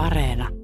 [0.00, 0.59] Areena.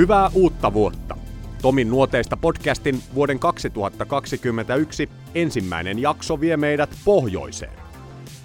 [0.00, 1.16] Hyvää uutta vuotta!
[1.62, 7.72] Tomin nuoteista podcastin vuoden 2021 ensimmäinen jakso vie meidät pohjoiseen.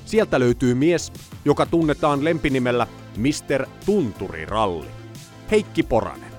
[0.05, 1.13] Sieltä löytyy mies,
[1.45, 2.87] joka tunnetaan lempinimellä
[3.17, 3.65] Mr.
[3.85, 4.85] Tunturiralli.
[5.51, 6.31] Heikki Poranen.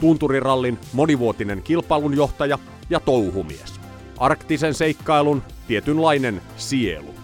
[0.00, 2.58] Tunturirallin monivuotinen kilpailunjohtaja
[2.90, 3.80] ja touhumies.
[4.18, 7.14] Arktisen seikkailun tietynlainen sielu.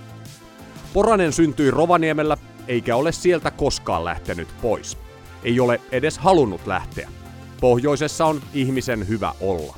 [0.93, 2.37] Poranen syntyi Rovaniemellä
[2.69, 4.99] eikä ole sieltä koskaan lähtenyt pois.
[5.45, 7.22] Ei ole edes halunnut lähteä.
[7.63, 9.77] Pohjoisessa on ihmisen hyvä olla.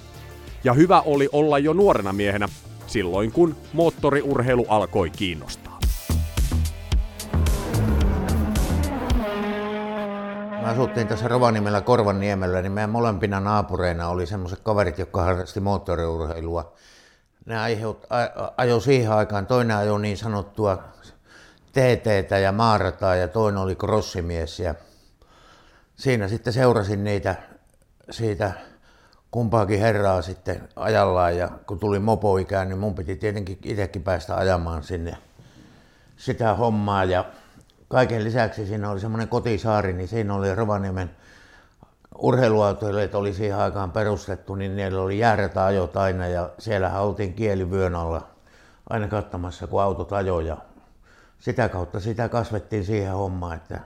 [0.65, 2.49] Ja hyvä oli olla jo nuorena miehenä,
[2.87, 5.79] silloin kun moottoriurheilu alkoi kiinnostaa.
[10.63, 16.73] Me asuttiin tässä Rovaniemellä Korvanniemellä, niin meidän molempina naapureina oli semmoiset kaverit, jotka harrasti moottoriurheilua.
[17.47, 18.17] Ne aiheut, a,
[18.57, 20.83] ajo siihen aikaan, toinen ajoi niin sanottua
[21.73, 24.61] TTtä ja maarataa ja toinen oli crossimies.
[24.61, 24.75] Ja
[25.97, 27.37] siinä sitten seurasin niitä
[28.11, 28.53] siitä
[29.31, 34.83] kumpaakin herraa sitten ajallaan ja kun tuli mopoikään, niin mun piti tietenkin itsekin päästä ajamaan
[34.83, 35.17] sinne
[36.17, 37.25] sitä hommaa ja
[37.89, 41.11] kaiken lisäksi siinä oli semmoinen kotisaari, niin siinä oli Rovaniemen
[42.19, 47.95] urheiluautoilijat oli siihen aikaan perustettu, niin niillä oli jäärät ajot aina ja siellähän oltiin kielivyön
[47.95, 48.27] alla
[48.91, 50.57] aina katsomassa, kun autot ajoja.
[51.39, 53.81] Sitä kautta sitä kasvettiin siihen hommaan, että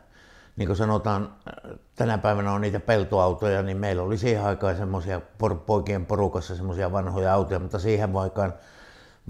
[0.59, 1.35] niin kuin sanotaan,
[1.97, 5.21] tänä päivänä on niitä peltoautoja, niin meillä oli siihen aikaan semmoisia
[5.67, 8.55] poikien porukassa semmoisia vanhoja autoja, mutta siihen aikaan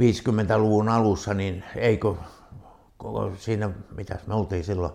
[0.00, 2.14] 50-luvun alussa, niin eikö
[3.36, 4.92] siinä, mitä me oltiin silloin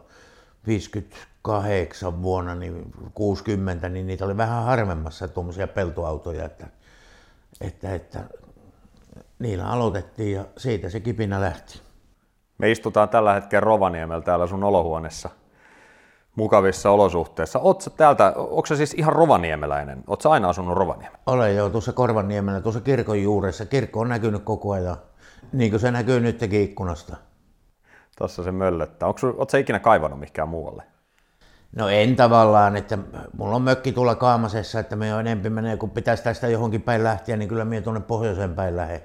[0.68, 6.68] 58 vuonna, niin 60, niin niitä oli vähän harvemmassa tuommoisia peltoautoja, että,
[7.62, 8.24] että, että
[9.40, 11.82] niillä aloitettiin ja siitä se kipinä lähti.
[12.58, 15.30] Me istutaan tällä hetkellä Rovaniemellä täällä sun olohuoneessa
[16.36, 17.60] mukavissa olosuhteissa.
[17.60, 20.04] Oletko täältä, onko se siis ihan rovaniemeläinen?
[20.08, 21.20] Oletko aina asunut Rovaniemellä?
[21.26, 23.66] Olen jo tuossa Korvaniemellä, tuossa kirkon juuressa.
[23.66, 24.98] Kirkko on näkynyt koko ajan,
[25.54, 27.18] niin kuin se näkyy nytkin ikkunasta.
[28.18, 29.08] Tuossa se möllöttää.
[29.08, 30.84] Oletko se ikinä kaivannut mihinkään muualle?
[31.76, 32.98] No en tavallaan, että
[33.38, 37.04] mulla on mökki tuolla Kaamasessa, että me jo enempi menee, kun pitäisi tästä johonkin päin
[37.04, 39.02] lähteä, niin kyllä minä tuonne pohjoiseen päin lähden.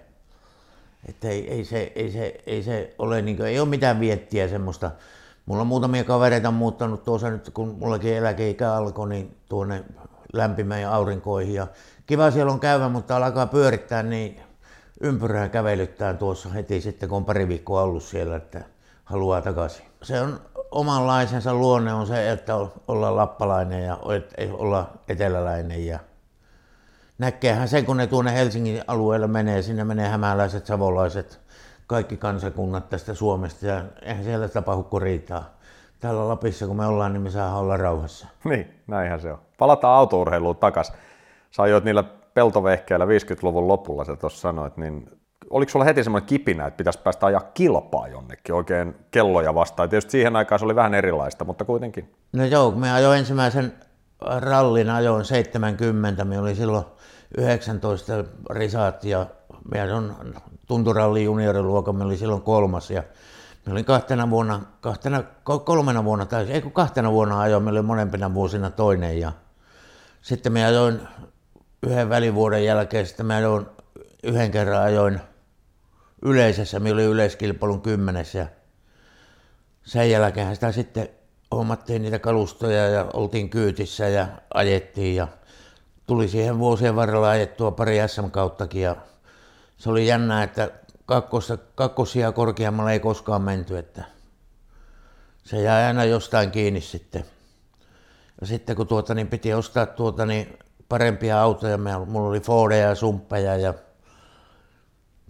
[1.09, 4.49] Että ei, ei, se, ei, se, ei se ole, niin kuin, ei ole mitään viettiä
[4.49, 4.91] semmoista.
[5.49, 9.85] Mulla on muutamia kavereita muuttanut tuossa nyt, kun mullakin eläkeikä alkoi, niin tuonne
[10.33, 11.55] lämpimään aurinkoihin.
[11.55, 11.67] Ja
[12.07, 14.41] kiva siellä on käyvä, mutta alkaa pyörittää, niin
[15.01, 18.65] ympyrää kävelyttää tuossa heti sitten, kun on pari viikkoa ollut siellä, että
[19.05, 19.87] haluaa takaisin.
[20.03, 22.55] Se on omanlaisensa luonne on se, että
[22.89, 23.99] olla lappalainen ja
[24.53, 25.99] olla eteläläinen ja
[27.19, 31.41] näkeehän sen, kun ne tuonne Helsingin alueelle menee, sinne menee hämäläiset, savolaiset,
[31.89, 35.45] kaikki kansakunnat tästä Suomesta ja eihän siellä tapahdu kuin riitaa.
[36.01, 38.27] Täällä Lapissa, kun me ollaan, niin me saa olla rauhassa.
[38.45, 39.39] Niin, näinhän se on.
[39.59, 40.95] Palataan autourheiluun takaisin.
[41.51, 42.05] Sä ajoit niillä
[42.35, 45.11] peltovehkeillä 50-luvun lopulla, sä tuossa sanoit, niin
[45.51, 49.89] oliko sulla heti semmoinen kipinä, että pitäisi päästä ajaa kilpaa jonnekin oikein kelloja vastaan?
[49.89, 52.15] Tietysti siihen aikaan se oli vähän erilaista, mutta kuitenkin.
[52.33, 53.73] No joo, me ajoin ensimmäisen
[54.41, 56.85] rallin ajoin 70, me oli silloin
[57.39, 59.27] 19 risaat ja
[59.71, 60.35] meidän on
[60.69, 63.03] tunturalli junioriluokan, me oli silloin kolmas ja
[63.67, 65.23] me olin kahtena vuonna, kahtena,
[65.65, 69.33] kolmena vuonna, tai ei kun kahtena vuonna ajoin, me oli monempina vuosina toinen ja
[70.23, 71.01] sitten me ajoin
[71.83, 73.67] yhden välivuoden jälkeen, sitten me ajoin
[74.23, 75.21] yhden kerran ajoin
[76.23, 78.47] yleisessä, me oli yleiskilpailun kymmenes ja
[79.83, 81.09] sen jälkeen sitä sitten
[81.51, 85.29] hommattiin niitä kalustoja ja oltiin kyytissä ja ajettiin ja
[86.07, 88.97] tuli siihen vuosien varrella ajettua pari SM-kauttakin ja
[89.79, 90.71] se oli jännää, että
[91.07, 94.05] kakkosia, kakkosia korkeammalla ei koskaan menty, että
[95.45, 97.25] se jäi aina jostain kiinni sitten.
[98.41, 100.59] Ja sitten kun tuota, niin piti ostaa tuota, niin
[100.89, 103.75] parempia autoja, mulla oli Fordeja ja Sumppeja ja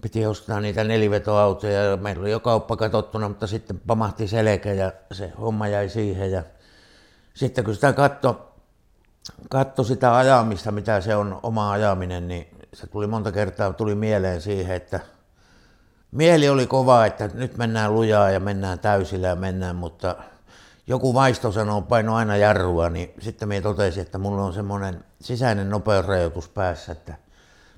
[0.01, 4.93] piti ostaa niitä nelivetoautoja ja meillä oli jo kauppa katsottuna, mutta sitten pamahti selkä ja
[5.13, 6.31] se homma jäi siihen.
[6.31, 6.43] Ja
[7.35, 8.55] sitten kun sitä katto,
[9.51, 14.41] katso sitä ajamista, mitä se on oma ajaminen, niin se tuli monta kertaa tuli mieleen
[14.41, 15.01] siihen, että
[16.13, 20.17] mieli oli kova, että nyt mennään lujaa ja mennään täysillä ja mennään, mutta
[20.87, 25.71] joku vaisto sanoo, paino aina jarrua, niin sitten minä totesin, että mulla on semmoinen sisäinen
[25.71, 27.15] nopeusrajoitus päässä, että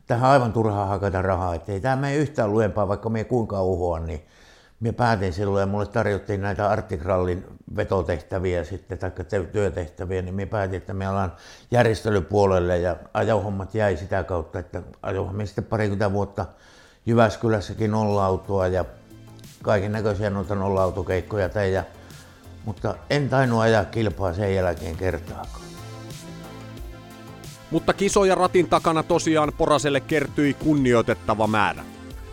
[0.06, 4.00] tähän aivan turhaa hakata rahaa, että ei tämä mene yhtään luempaa, vaikka me kuinka uhoa,
[4.00, 4.26] niin
[4.80, 7.44] minä päätin silloin ja mulle tarjottiin näitä Artikrallin
[7.76, 9.12] vetotehtäviä sitten, tai
[9.52, 11.32] työtehtäviä, niin minä päätin, että me alan
[11.70, 16.46] järjestelypuolelle ja ajohommat jäi sitä kautta, että ajohommat sitten parikymmentä vuotta
[17.06, 18.84] Jyväskylässäkin nolla-autoa ja
[19.62, 21.82] kaiken näköisiä noita nolla-autokeikkoja tein,
[22.64, 25.64] mutta en tainnut ajaa kilpaa sen jälkeen kertaakaan.
[27.70, 31.84] Mutta kisoja ratin takana tosiaan Poraselle kertyi kunnioitettava määrä.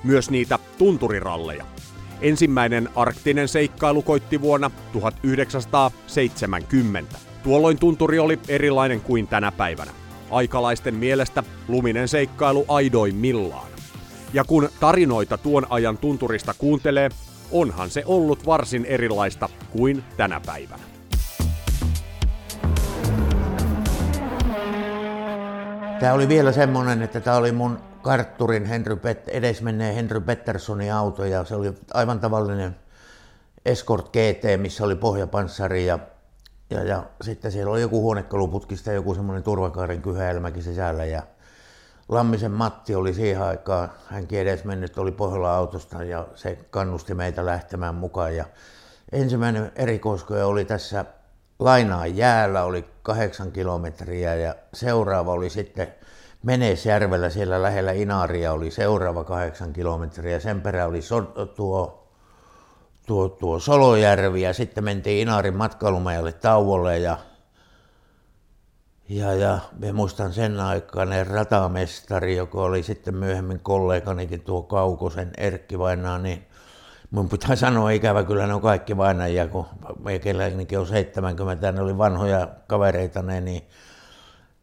[0.03, 1.76] Myös niitä tunturiralleja.
[2.21, 7.17] Ensimmäinen arktinen seikkailu koitti vuonna 1970.
[7.43, 9.91] Tuolloin tunturi oli erilainen kuin tänä päivänä.
[10.31, 13.67] Aikalaisten mielestä luminen seikkailu aidoimmillaan.
[14.33, 17.09] Ja kun tarinoita tuon ajan tunturista kuuntelee,
[17.51, 20.96] onhan se ollut varsin erilaista kuin tänä päivänä.
[25.99, 31.25] Tämä oli vielä semmoinen, että tämä oli mun kartturin Henry Pet- edesmenneen Henry Petterssonin auto
[31.25, 32.75] ja se oli aivan tavallinen
[33.65, 35.99] Escort GT, missä oli pohjapanssari ja,
[36.69, 41.23] ja, ja sitten siellä oli joku huonekaluputkista joku semmoinen turvakaaren kyhäelmäkin sisällä ja
[42.09, 47.45] Lammisen Matti oli siihen aikaan, hänkin edes mennyt, oli pohjalla autosta ja se kannusti meitä
[47.45, 48.35] lähtemään mukaan.
[48.35, 48.45] Ja
[49.11, 51.05] ensimmäinen erikoiskoja oli tässä
[51.59, 55.93] Lainaan jäällä, oli kahdeksan kilometriä ja seuraava oli sitten
[56.43, 60.39] Menesjärvellä siellä lähellä Inaria oli seuraava kahdeksan kilometriä.
[60.39, 61.21] Sen perä oli so,
[61.55, 62.07] tuo,
[63.05, 67.17] tuo, tuo Solojärvi ja sitten mentiin Inarin matkailumajalle tauolle ja
[69.09, 75.79] ja, ja me muistan sen aikainen ratamestari, joka oli sitten myöhemmin kolleganikin tuo Kaukosen Erkki
[75.79, 76.47] Vainaa, niin
[77.11, 79.65] mun pitää sanoa ikävä kyllä ne on kaikki vainajia, kun
[80.03, 83.67] meikäläinenkin on 70, ne oli vanhoja kavereita ne, niin,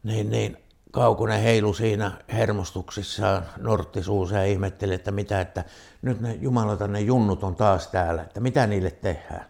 [0.02, 0.64] niin, niin
[0.94, 5.64] Kaukonen heilu siinä hermostuksissaan norttisuussa ja ihmetteli, että mitä, että
[6.02, 9.46] nyt ne jumalata ne junnut on taas täällä, että mitä niille tehdään.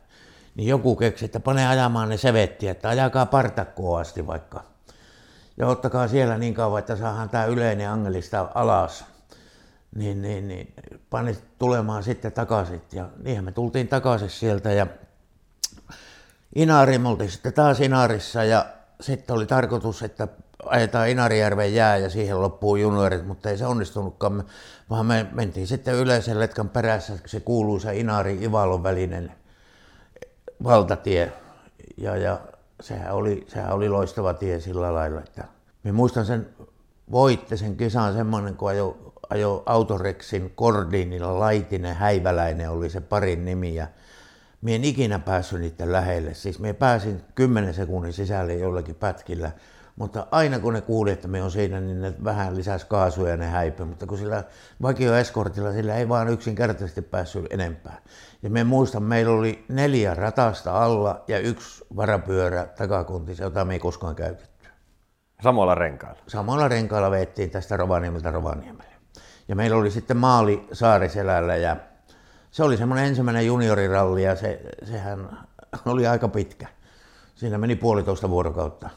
[0.54, 4.64] Niin joku keksi, että pane ajamaan ne sevettiä, että ajakaa partakkoon asti vaikka
[5.56, 9.04] ja ottakaa siellä niin kauan, että saadaan tämä yleinen angelista alas.
[9.94, 10.74] Niin, niin, niin
[11.10, 12.82] pani tulemaan sitten takaisin.
[12.92, 14.86] Ja niinhän me tultiin takaisin sieltä ja
[16.54, 18.66] Inari, me oltiin sitten taas Inarissa ja
[19.00, 20.28] sitten oli tarkoitus, että
[20.66, 24.44] ajetaan Inarijärven jää ja siihen loppuu juniorit, mutta ei se onnistunutkaan,
[24.90, 29.32] vaan me mentiin sitten yleisen letkan perässä, se kuuluu se Inari-Ivalon välinen
[30.64, 31.32] valtatie.
[31.96, 32.40] Ja, ja
[32.80, 35.44] sehän oli, sehän oli loistava tie sillä lailla, että
[35.84, 36.48] me muistan sen,
[37.10, 43.74] voitte sen kisan semmoinen, kun ajo, ajo Autorexin Kordinilla Laitinen Häiväläinen oli se parin nimi
[43.74, 43.86] ja
[44.64, 46.34] Mie en ikinä päässyt niiden lähelle.
[46.34, 49.50] Siis me pääsin 10 sekunnin sisälle jollakin pätkillä,
[49.96, 53.36] mutta aina kun ne kuuli, että me on siinä, niin ne vähän lisäsi kaasuja ja
[53.36, 53.86] ne häipyi.
[53.86, 54.44] Mutta kun sillä
[54.82, 57.96] vakioeskortilla sillä ei vaan yksinkertaisesti päässyt enempää.
[58.42, 63.80] Ja me muistan, meillä oli neljä ratasta alla ja yksi varapyörä takakuntissa, jota me ei
[63.80, 64.68] koskaan käytetty.
[65.42, 66.20] Samalla renkailla?
[66.26, 68.93] Samalla renkailla veettiin tästä Rovaniemeltä Rovaniemelle.
[69.48, 71.76] Ja meillä oli sitten maali Saariselällä ja
[72.50, 75.38] se oli semmoinen ensimmäinen junioriralli ja se, sehän
[75.86, 76.66] oli aika pitkä.
[77.34, 78.90] Siinä meni puolitoista vuorokautta.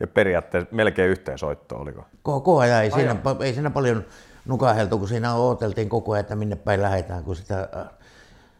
[0.00, 2.06] Ja periaatteessa melkein yhteensoitto, oliko?
[2.22, 4.04] Koko ajan, ei, siinä, ei siinä paljon
[4.46, 7.68] nukaheltu, kun siinä odoteltiin koko ajan, että minne päin lähdetään, kun sitä,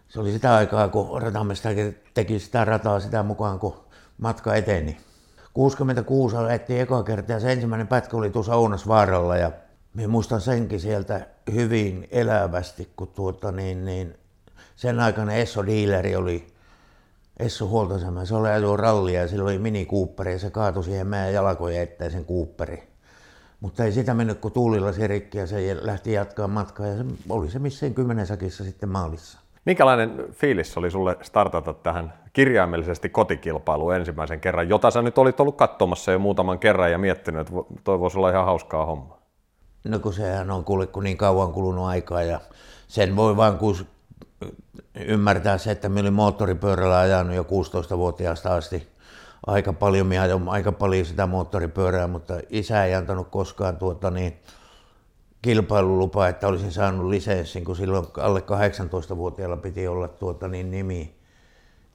[0.09, 3.85] se oli sitä aikaa, kun ratamestari teki sitä rataa sitä mukaan, kun
[4.19, 4.97] matka eteni.
[5.53, 9.51] 66 alettiin eka kerta ja se ensimmäinen pätkä oli tuossa Ounasvaaralla ja
[9.97, 14.15] minä muistan senkin sieltä hyvin elävästi, kun tuota niin, niin
[14.77, 16.47] sen aikana Esso Dealeri oli
[17.37, 18.25] Esso huoltoasema.
[18.25, 21.83] Se oli ajanut rallia ja sillä oli Mini Cooper ja se kaatui siihen meidän jalkojen
[21.83, 22.83] eteen sen Cooperi.
[23.61, 27.05] Mutta ei sitä mennyt kuin tuulilla se rikki ja se lähti jatkaa matkaa ja se
[27.29, 29.39] oli se missä kymmenen sakissa sitten maalissa.
[29.65, 35.57] Minkälainen fiilis oli sulle startata tähän kirjaimellisesti kotikilpailuun ensimmäisen kerran, jota sä nyt olit ollut
[35.57, 37.53] katsomassa jo muutaman kerran ja miettinyt, että
[37.85, 39.16] toi voisi olla ihan hauskaa homma?
[39.89, 42.41] No kun sehän on kuule, kun niin kauan kulunut aikaa ja
[42.89, 43.77] sen voi vaan kun
[44.95, 48.89] ymmärtää se, että minä olin moottoripyörällä ajanut jo 16-vuotiaasta asti.
[49.47, 54.41] Aika paljon, minä ajoin aika paljon sitä moottoripyörää, mutta isä ei antanut koskaan tuota niin,
[55.43, 61.15] kilpailulupaa, että olisin saanut lisenssin, kun silloin alle 18-vuotiaalla piti olla tuota niin nimi,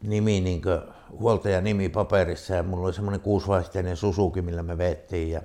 [0.04, 0.62] nimi niin
[1.20, 2.56] huoltaja nimi paperissa.
[2.56, 5.42] Ja mulla oli semmoinen kuusivaihteinen Susuki, millä me vettiin ja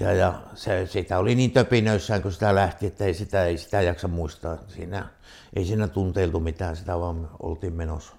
[0.00, 3.82] ja, ja se, sitä oli niin töpinöissään, kun sitä lähti, että ei sitä, ei sitä
[3.82, 4.58] jaksa muistaa.
[4.68, 5.08] Siinä,
[5.56, 8.14] ei siinä tunteiltu mitään, sitä vaan oltiin menossa.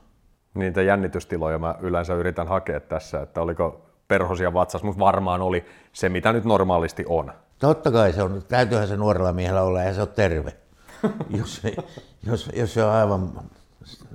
[0.53, 6.09] Niitä jännitystiloja mä yleensä yritän hakea tässä, että oliko perhosia vatsas, mutta varmaan oli se,
[6.09, 7.31] mitä nyt normaalisti on.
[7.59, 10.53] Totta kai se on, täytyyhän se nuorella miehellä olla ja se on terve.
[11.37, 11.61] jos,
[12.25, 13.31] jos, jos se on aivan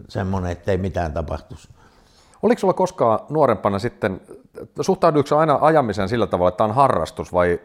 [0.09, 1.69] semmoinen, että ei mitään tapahtuisi.
[2.43, 4.21] Oliko sulla koskaan nuorempana sitten,
[4.81, 7.61] suhtauduiko aina ajamiseen sillä tavalla, että tämä on harrastus vai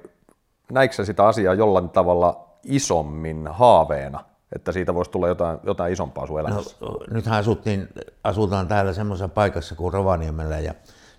[0.71, 4.19] näikö sitä asiaa jollain tavalla isommin haaveena,
[4.55, 6.77] että siitä voisi tulla jotain, jotain isompaa sun elämässä?
[6.81, 7.89] No, nythän asuttiin,
[8.23, 10.73] asutaan täällä semmoisessa paikassa kuin Rovaniemellä ja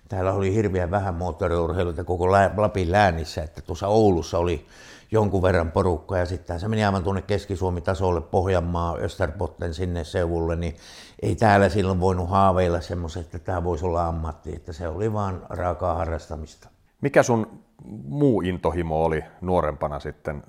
[0.09, 4.65] täällä oli hirveän vähän moottoriurheiluita koko Lapin läänissä, että tuossa Oulussa oli
[5.11, 10.75] jonkun verran porukkaa ja sitten se meni aivan tuonne Keski-Suomi-tasolle, Pohjanmaa, Österbotten sinne seudulle, niin
[11.21, 15.41] ei täällä silloin voinut haaveilla semmoisen, että tämä voisi olla ammatti, että se oli vaan
[15.49, 16.69] raakaa harrastamista.
[17.01, 17.59] Mikä sun
[18.07, 20.43] muu intohimo oli nuorempana sitten,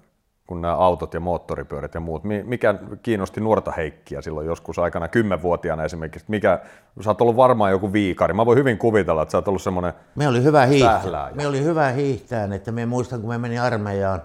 [0.47, 2.23] kun nämä autot ja moottoripyörät ja muut?
[2.45, 6.27] Mikä kiinnosti nuorta Heikkiä silloin joskus aikana, kymmenvuotiaana esimerkiksi?
[6.29, 6.61] Mikä,
[7.05, 8.35] sä oot ollut varmaan joku viikari.
[8.35, 11.31] Mä voin hyvin kuvitella, että sä oot ollut semmoinen Me oli hyvä hiihtää.
[11.35, 14.23] Me oli hyvä hiihtää, että me muistan, kun me meni armeijaan,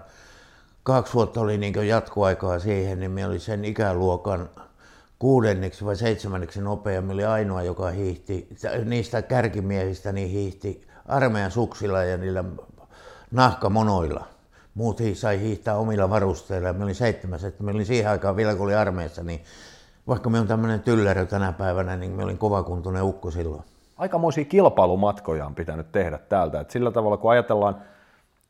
[0.82, 4.48] kaksi vuotta oli niin jatkoaikaa siihen, niin me oli sen ikäluokan
[5.22, 7.02] kuudenneksi vai seitsemänneksi nopea.
[7.02, 8.48] Me oli ainoa, joka hiihti,
[8.84, 12.44] niistä kärkimiehistä niin hiihti armeijan suksilla ja niillä
[13.30, 14.26] nahkamonoilla.
[14.74, 16.72] Muut sai hiihtää omilla varusteilla.
[16.72, 19.40] Me oli seitsemäs, että me olin siihen aikaan vielä kun oli armeijassa, niin
[20.06, 23.62] vaikka me on tämmöinen tyllerö tänä päivänä, niin me olin kovakuntoinen ukko silloin.
[23.96, 26.60] Aikamoisia kilpailumatkoja on pitänyt tehdä täältä.
[26.60, 27.82] Et sillä tavalla, kun ajatellaan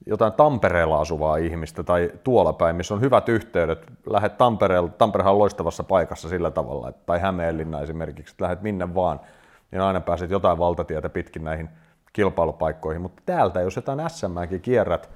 [0.07, 5.39] jotain Tampereella asuvaa ihmistä tai tuolla päin, missä on hyvät yhteydet, lähdet Tampereella, Tamperehan on
[5.39, 9.21] loistavassa paikassa sillä tavalla, että, tai Hämeenlinna esimerkiksi, että lähdet minne vaan,
[9.71, 11.69] niin aina pääset jotain valtatietä pitkin näihin
[12.13, 15.11] kilpailupaikkoihin, mutta täältä, jos jotain SM-kin kierrät,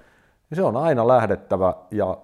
[0.51, 2.17] niin se on aina lähdettävä ja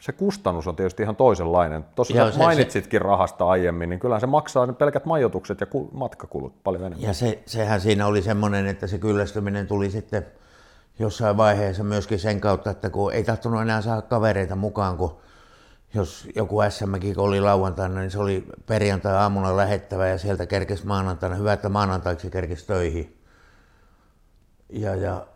[0.00, 1.84] se kustannus on tietysti ihan toisenlainen.
[1.94, 5.66] Tuossa Joo, se, mainitsitkin se, rahasta aiemmin, niin kyllähän se maksaa ne pelkät majoitukset ja
[5.92, 7.08] matkakulut paljon enemmän.
[7.08, 10.26] Ja se, sehän siinä oli semmoinen, että se kyllästyminen tuli sitten
[11.00, 15.20] jossain vaiheessa myöskin sen kautta, että kun ei tahtonut enää saada kavereita mukaan, kun
[15.94, 21.36] jos joku SM oli lauantaina, niin se oli perjantai-aamuna lähettävä ja sieltä kerkesi maanantaina.
[21.36, 23.16] Hyvä, että maanantaiksi kerkesi töihin.
[24.68, 25.26] Ja, ja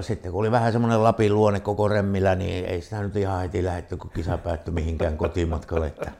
[0.00, 3.64] sitten kun oli vähän semmoinen Lapin luonne koko remmillä, niin ei sitä nyt ihan heti
[3.64, 5.86] lähetty, kun kisa päättyi mihinkään kotimatkalle.
[5.86, 6.12] Että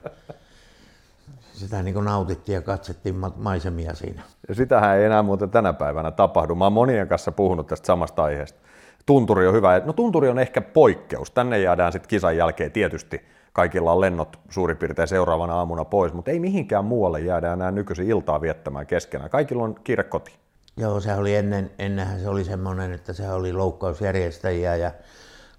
[1.52, 4.22] sitä niin kuin nautittiin ja katsettiin maisemia siinä.
[4.48, 6.54] Ja sitähän ei enää muuten tänä päivänä tapahdu.
[6.54, 8.62] Mä oon monien kanssa puhunut tästä samasta aiheesta.
[9.06, 9.82] Tunturi on hyvä.
[9.84, 11.30] No tunturi on ehkä poikkeus.
[11.30, 13.20] Tänne jäädään sitten kisan jälkeen tietysti.
[13.52, 18.06] Kaikilla on lennot suurin piirtein seuraavana aamuna pois, mutta ei mihinkään muualle jäädä enää nykyisin
[18.06, 19.30] iltaa viettämään keskenään.
[19.30, 20.32] Kaikilla on kiire koti.
[20.76, 24.90] Joo, se oli ennen, ennenhän se oli semmoinen, että se oli loukkausjärjestäjiä ja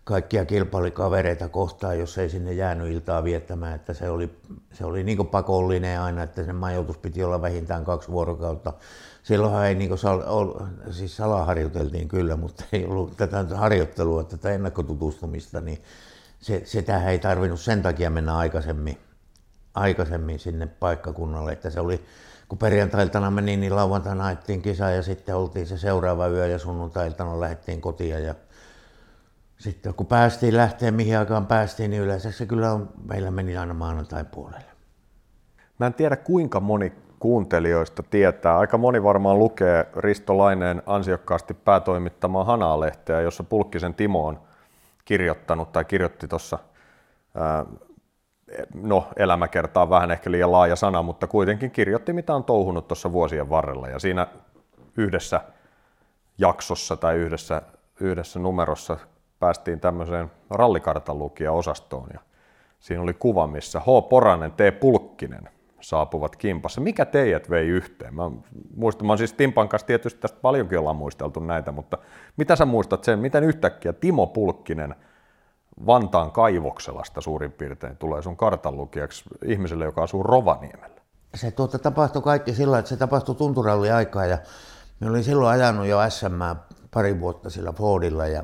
[0.03, 4.29] kaikkia kilpailikavereita kohtaan, jos ei sinne jäänyt iltaa viettämään, että se oli,
[4.73, 8.73] se oli niin pakollinen aina, että sen majoitus piti olla vähintään kaksi vuorokautta.
[9.23, 10.53] Silloinhan ei niin sal, ol,
[10.91, 15.81] siis salaharjoiteltiin kyllä, mutta ei ollut tätä harjoittelua, tätä ennakkotutustumista, niin
[16.39, 18.97] se, sitä ei tarvinnut sen takia mennä aikaisemmin,
[19.73, 22.05] aikaisemmin sinne paikkakunnalle, että se oli
[22.47, 27.39] kun perjantailtana meni, niin lauantaina ajettiin kisa ja sitten oltiin se seuraava yö ja sunnuntailtana
[27.39, 28.35] lähdettiin kotiin ja
[29.57, 33.73] sitten kun päästiin lähteä, mihin aikaan päästiin, niin yleensä se kyllä on, meillä meni aina
[33.73, 34.73] maanantain puolelle.
[35.79, 38.57] Mä en tiedä kuinka moni kuuntelijoista tietää.
[38.57, 44.39] Aika moni varmaan lukee Risto Laineen ansiokkaasti päätoimittamaa Hanaa-lehteä, jossa Pulkkisen Timo on
[45.05, 46.59] kirjoittanut tai kirjoitti tuossa
[48.81, 53.49] no elämäkertaa vähän ehkä liian laaja sana, mutta kuitenkin kirjoitti mitä on touhunut tuossa vuosien
[53.49, 54.27] varrella ja siinä
[54.97, 55.41] yhdessä
[56.37, 57.61] jaksossa tai yhdessä,
[57.99, 58.97] yhdessä numerossa
[59.39, 61.17] päästiin tämmöiseen rallikartan
[61.51, 62.19] osastoon ja
[62.79, 64.09] siinä oli kuva, missä H.
[64.09, 64.79] Poranen, T.
[64.79, 65.49] Pulkkinen
[65.83, 66.81] saapuvat kimpassa.
[66.81, 68.15] Mikä teidät vei yhteen?
[68.15, 68.31] Mä
[68.75, 71.97] muistan, mä siis Timpan kanssa tietysti tästä paljonkin ollaan muisteltu näitä, mutta
[72.37, 74.95] mitä sä muistat sen, miten yhtäkkiä Timo Pulkkinen
[75.85, 81.01] Vantaan kaivokselasta suurin piirtein tulee sun kartanlukijaksi ihmiselle, joka asuu Rovaniemellä?
[81.35, 84.37] Se tuota, tapahtui kaikki sillä, että se tapahtui tunturalli aikaa ja
[84.99, 86.41] me olin silloin ajanut jo SM
[86.91, 88.43] pari vuotta sillä Fordilla ja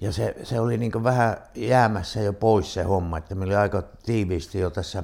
[0.00, 3.82] ja se, se oli niin vähän jäämässä jo pois se homma, että me oli aika
[4.06, 5.02] tiiviisti jo tässä,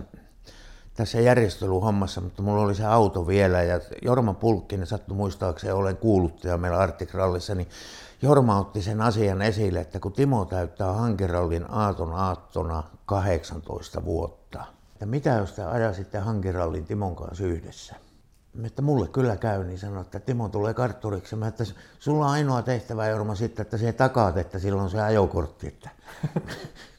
[0.95, 6.59] tässä järjestelyhommassa, mutta mulla oli se auto vielä ja Jorma Pulkkinen sattui muistaakseni olen kuuluttaja
[6.59, 7.69] meillä Arctic Rallissa, niin
[8.23, 15.07] Jorma otti sen asian esille, että kun Timo täyttää hankirallin aaton aattona 18 vuotta, että
[15.07, 17.95] mitä jos te ajaisitte hankirallin Timon kanssa yhdessä?
[18.65, 21.37] Että mulle kyllä käy, niin sanoi, että Timo tulee kartturiksi.
[21.37, 21.65] Mä, että
[21.99, 25.67] sulla on ainoa tehtävä, Jorma, sitten, että se takaat, että silloin se ajokortti.
[25.67, 25.91] Että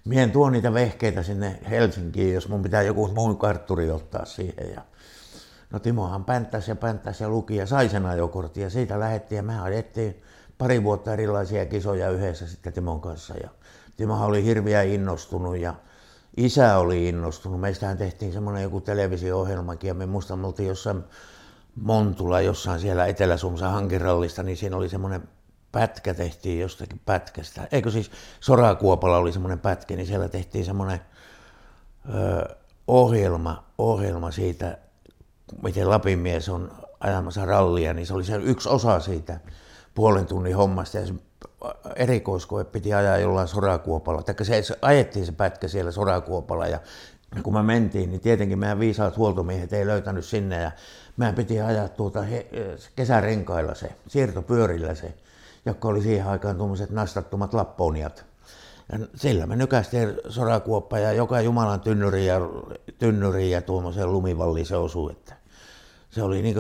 [0.06, 4.72] mien tuo niitä vehkeitä sinne Helsinkiin, jos mun pitää joku muu kartturi ottaa siihen.
[4.76, 4.82] Ja
[5.74, 9.44] No Timohan pänttäsi ja pänttäsi ja luki ja sai sen ajokortin ja siitä lähettiin ja
[9.44, 10.22] me ajettiin
[10.58, 13.34] pari vuotta erilaisia kisoja yhdessä sitten Timon kanssa.
[13.38, 13.50] Ja
[13.98, 15.74] Timohan oli hirveän innostunut ja
[16.38, 17.62] isä oli innostunut.
[17.62, 21.04] Meistähän tehtiin semmoinen joku televisio-ohjelmakin ja me muistan, me oltiin jossain
[21.76, 25.30] Montula jossain siellä Etelä-Suomessa niin siinä oli semmoinen
[25.72, 27.68] pätkä tehtiin jostakin pätkästä.
[27.72, 31.00] Eikö siis Sorakuopalla oli semmoinen pätkä, niin siellä tehtiin semmoinen
[32.88, 34.78] ohjelma, ohjelma siitä,
[35.64, 39.40] miten Lapin mies on ajamassa rallia, niin se oli se yksi osa siitä
[39.94, 41.14] puolen tunnin hommasta ja se
[41.96, 44.24] erikoiskoe piti ajaa jollain sorakuopalla.
[44.24, 46.80] Tai se, se ajettiin se pätkä siellä sorakuopalla ja
[47.44, 50.72] kun me mentiin, niin tietenkin meidän viisaat huoltomiehet ei löytänyt sinne ja
[51.18, 52.48] meidän piti ajaa tuota he,
[52.96, 55.14] kesärenkailla se, siirtopyörillä se,
[55.66, 58.26] joka oli siihen aikaan tuommoiset nastattomat lapponiat.
[58.92, 62.36] Ja sillä me nykästiin sorakuoppa ja joka jumalan tynnyri ja,
[63.00, 65.12] tynnyri ja tuommoiseen lumivalliin se osui.
[65.12, 65.36] Että
[66.10, 66.56] se oli niin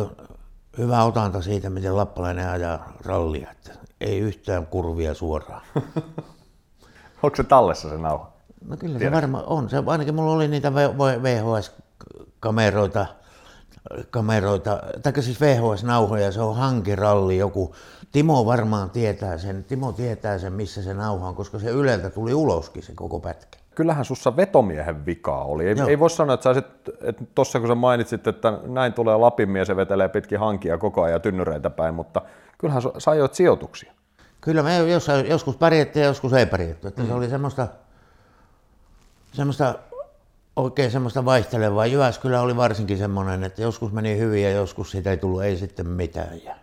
[0.77, 3.51] hyvä otanta siitä, miten lappalainen ajaa rallia.
[3.51, 5.61] Että ei yhtään kurvia suoraan.
[7.23, 8.33] Onko se tallessa se nauha?
[8.67, 9.11] No kyllä Tiedä.
[9.11, 9.69] se varmaan on.
[9.69, 10.71] Se, ainakin mulla oli niitä
[11.23, 13.05] VHS-kameroita,
[14.09, 17.75] kameroita, tai siis VHS-nauhoja, se on hankiralli joku.
[18.11, 22.33] Timo varmaan tietää sen, Timo tietää sen, missä se nauha on, koska se Yleltä tuli
[22.33, 23.59] uloskin se koko pätkä.
[23.75, 25.67] Kyllähän sussa vetomiehen vikaa oli.
[25.67, 26.53] Ei, ei voi sanoa, että
[27.35, 31.21] tuossa kun sä mainitsit, että näin tulee Lapin mies ja vetelee pitkin hankia koko ajan
[31.21, 32.21] tynnyreitä päin, mutta
[32.57, 33.93] kyllähän sä ajoit sijoituksia.
[34.41, 36.87] Kyllä me jossain, joskus pärjättiin ja joskus ei pärjätty.
[36.87, 37.07] Että mm.
[37.07, 37.67] Se oli semmoista,
[39.33, 39.75] semmoista
[40.55, 41.85] oikein semmoista vaihtelevaa.
[41.85, 45.87] Jyväskylä oli varsinkin semmoinen, että joskus meni hyvin ja joskus siitä ei tullut ei sitten
[45.87, 46.43] mitään.
[46.43, 46.55] Ja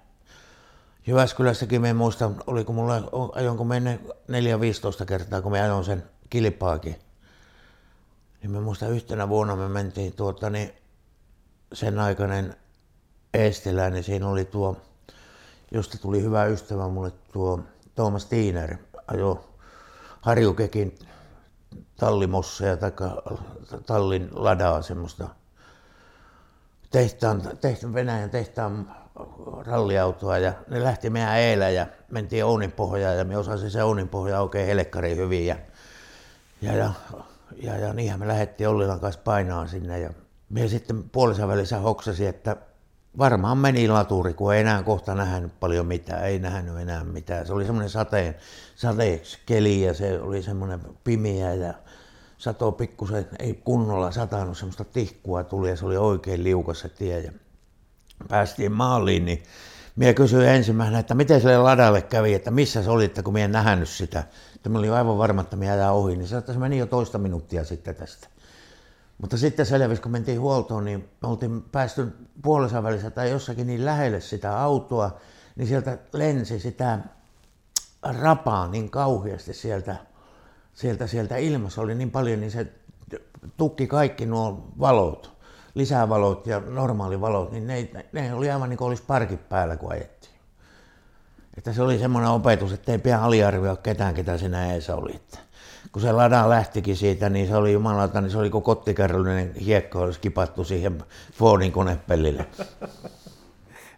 [1.06, 2.94] Jyväskylässäkin me muista, oliko mulla,
[3.34, 4.00] ajonko menne
[5.02, 6.96] 4-15 kertaa, kun me ajoin sen kilpaakin.
[8.42, 10.72] Niin me muista yhtenä vuonna me mentiin tuota, niin
[11.72, 12.56] sen aikainen
[13.34, 14.76] Eestilä, niin siinä oli tuo,
[15.70, 17.60] josta tuli hyvä ystävä mulle tuo
[17.94, 19.44] Thomas Tiiner, ajo
[20.20, 20.98] Harjukekin
[22.00, 22.92] tallimosseja tai
[23.86, 25.28] tallin ladaa semmoista
[26.90, 28.96] tehtaan, tehtaan, Venäjän tehtaan
[29.66, 34.08] ralliautoa ja ne lähti meidän eellä ja mentiin Ounin pohjaan ja me osasin se Ounin
[34.08, 35.56] pohja oikein helkkari hyvin ja,
[36.62, 36.92] ja, ja,
[37.62, 40.10] ja, ja niinhän me lähdettiin Ollilan kanssa painaan sinne ja
[40.48, 42.56] me sitten puolessa välissä hoksasi, että
[43.18, 47.46] varmaan meni laturi, kun ei enää kohta nähnyt paljon mitään, ei nähnyt enää mitään.
[47.46, 48.34] Se oli semmoinen sateen,
[48.76, 51.74] sateeksi keli ja se oli semmoinen pimiä ja
[52.38, 57.20] sato pikkusen, ei kunnolla satanut, semmoista tihkua tuli ja se oli oikein liukas se tie.
[57.20, 57.32] Ja
[58.28, 59.42] päästiin maaliin, niin
[59.96, 63.44] minä kysyin ensimmäisenä, että miten sille ladalle kävi, että missä se oli, että kun minä
[63.44, 64.24] en nähnyt sitä.
[64.56, 67.18] Että minä olin aivan varma, että minä ohi, niin se, että se meni jo toista
[67.18, 68.28] minuuttia sitten tästä.
[69.20, 73.84] Mutta sitten selvisi, kun mentiin huoltoon, niin me oltiin päästy puolessa välissä tai jossakin niin
[73.84, 75.16] lähelle sitä autoa,
[75.56, 76.98] niin sieltä lensi sitä
[78.02, 79.96] rapaa niin kauheasti sieltä,
[80.74, 82.66] sieltä, sieltä ilmassa oli niin paljon, niin se
[83.56, 85.32] tukki kaikki nuo valot,
[85.74, 90.34] lisävalot ja normaalivalot, niin ne, ne oli aivan niin kuin olisi parkit päällä, kun ajettiin.
[91.56, 95.16] Että se oli semmoinen opetus, että ei pidä aliarvioida ketään, ketä siinä eessä oli.
[95.16, 95.38] Että
[95.92, 99.98] kun se lada lähtikin siitä, niin se oli jumalauta, niin se oli kuin kottikärryllinen hiekka
[99.98, 100.98] olisi kipattu siihen
[101.32, 102.46] Fordin konepellille.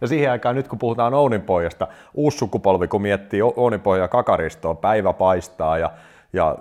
[0.00, 5.78] Ja siihen aikaan nyt kun puhutaan Ouninpojasta, uusi sukupolvi kun miettii Ouninpoja kakaristoa, päivä paistaa
[5.78, 5.90] ja,
[6.32, 6.58] ja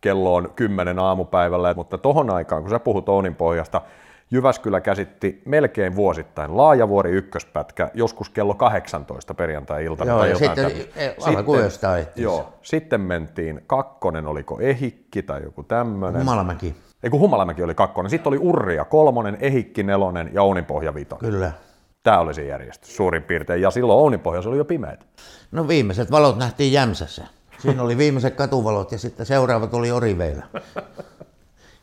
[0.00, 3.80] kello on kymmenen aamupäivällä, mutta tohon aikaan kun sä puhut Ouninpohjasta,
[4.30, 10.10] Jyväskylä käsitti melkein vuosittain laajavuori ykköspätkä, joskus kello 18 perjantai-iltana.
[10.10, 16.20] Joo, tai sitten, sitten, joo, sitten mentiin, kakkonen oliko Ehikki tai joku tämmöinen.
[16.20, 16.74] Humalamäki.
[17.02, 18.10] Ei kun Humalamäki oli kakkonen.
[18.10, 21.32] Sitten oli Urria kolmonen, Ehikki nelonen ja Ouninpohja vitonen.
[21.32, 21.52] Kyllä.
[22.02, 23.62] Tämä oli se järjestys suurin piirtein.
[23.62, 25.06] Ja silloin Ouninpohjassa oli jo pimeät.
[25.52, 27.26] No viimeiset valot nähtiin Jämsässä.
[27.58, 30.46] Siinä oli viimeiset katuvalot ja sitten seuraavat oli Oriveillä.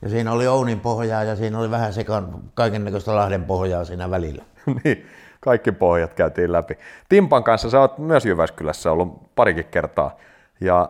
[0.01, 4.43] Ja siinä oli Ounin pohjaa ja siinä oli vähän sekaan kaikennäköistä Lahden pohjaa siinä välillä.
[4.83, 5.05] niin,
[5.39, 6.77] kaikki pohjat käytiin läpi.
[7.09, 10.17] Timpan kanssa sä oot myös Jyväskylässä ollut parikin kertaa.
[10.61, 10.89] Ja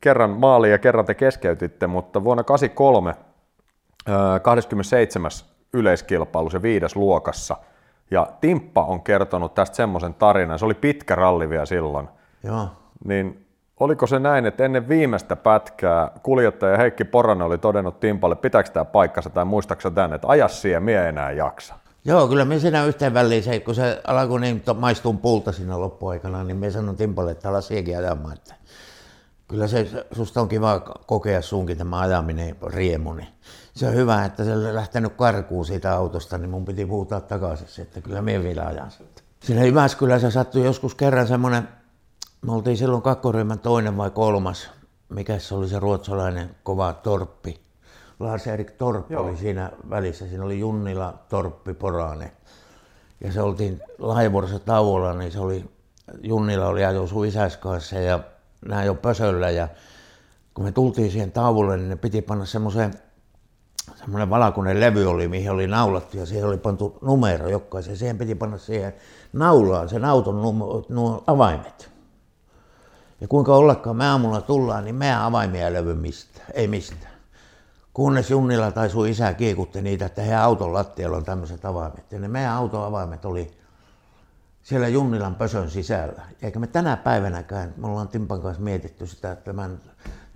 [0.00, 3.14] kerran maali ja kerran te keskeytitte, mutta vuonna 83
[4.42, 5.30] 27.
[5.72, 7.56] yleiskilpailu, se viides luokassa.
[8.10, 12.08] Ja Timppa on kertonut tästä semmoisen tarinan, se oli pitkä ralli vielä silloin.
[12.42, 12.68] Joo.
[13.04, 13.46] Niin
[13.80, 18.84] Oliko se näin, että ennen viimeistä pätkää kuljettaja Heikki Poranen oli todennut Timpalle, pitääkö tämä
[18.84, 21.74] paikkansa tai muistaaksä tänne, että aja siihen, mie enää jaksa?
[22.04, 26.44] Joo, kyllä me siinä yhteen väliin se, kun se alkoi niin maistuu pulta siinä loppuaikana,
[26.44, 28.54] niin me sanon Timpalle, että ala siihenkin ajamaan, että
[29.50, 33.28] Kyllä se, susta on kiva kokea sunkin tämä ajaminen riemu, niin
[33.74, 37.82] se on hyvä, että se on lähtenyt karkuun siitä autosta, niin mun piti puhuta takaisin,
[37.82, 39.22] että kyllä minä vielä ajan sitä.
[39.40, 41.68] Siinä Jyväskylässä sattui joskus kerran semmoinen,
[42.42, 44.70] me oltiin silloin kakkoryhmän toinen vai kolmas,
[45.08, 47.60] mikä se oli se ruotsalainen kova torppi.
[48.20, 52.32] Lars-Erik Torppi oli siinä välissä, siinä oli Junnila, Torppi, Porane.
[53.20, 55.64] Ja se oltiin Laivorissa tauolla, niin se oli,
[56.22, 58.20] Junnila oli ajo sun isäs kanssa ja
[58.68, 59.68] nämä jo pösöllä ja
[60.54, 62.94] kun me tultiin siihen tauolle, niin ne piti panna semmoiseen
[63.96, 67.96] semmoinen valkoinen levy oli, mihin oli naulattu ja siihen oli pantu numero jokaisen.
[67.96, 68.94] Siihen piti panna siihen
[69.32, 71.89] naulaan sen auton nuo, nuo avaimet.
[73.20, 77.12] Ja kuinka ollakaan me aamulla tullaan, niin me avaimia ei levy mistä, ei mistään.
[77.94, 82.12] Kunnes Junnilla tai sun isä kiikutti niitä, että he auton lattialla on tämmöiset avaimet.
[82.12, 83.50] Ja ne meidän auton avaimet oli
[84.62, 86.22] siellä Junnilan pösön sisällä.
[86.42, 89.80] Eikä me tänä päivänäkään, me ollaan Timpan kanssa mietitty sitä, että tämän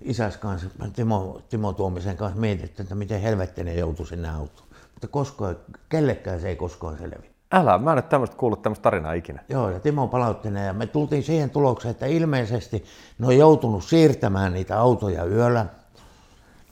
[0.03, 4.69] isäs kanssa, Timo, Timo Tuomisen kanssa mietitty, että miten helvettinen joutui sinne autoon.
[4.95, 5.57] Mutta koskaan,
[5.89, 7.34] kellekään se ei koskaan selvi.
[7.55, 9.43] Älä, mä en nyt tämmöistä kuullut tämmöistä tarinaa ikinä.
[9.49, 12.85] Joo, ja Timo palautti ne, ja me tultiin siihen tulokseen, että ilmeisesti
[13.19, 15.67] ne on joutunut siirtämään niitä autoja yöllä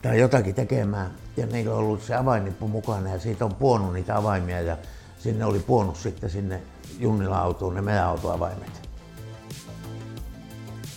[0.01, 4.17] tai jotakin tekemään, ja niillä on ollut se avainnippu mukana, ja siitä on puonut niitä
[4.17, 4.77] avaimia, ja
[5.19, 6.61] sinne oli puonut sitten sinne
[6.99, 8.89] Junnila-autoon ne meidän autoavaimet.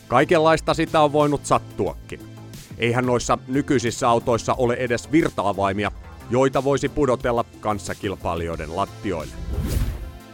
[0.09, 2.21] Kaikenlaista sitä on voinut sattuakin.
[2.79, 5.93] Eihän noissa nykyisissä autoissa ole edes virtaavaimia,
[6.31, 9.33] joita voisi pudotella kanssakilpailijoiden lattioille.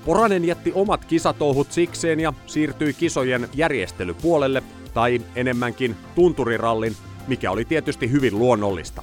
[0.05, 4.63] Poranen jätti omat kisatouhut sikseen ja siirtyi kisojen järjestelypuolelle,
[4.95, 9.03] tai enemmänkin tunturirallin, mikä oli tietysti hyvin luonnollista.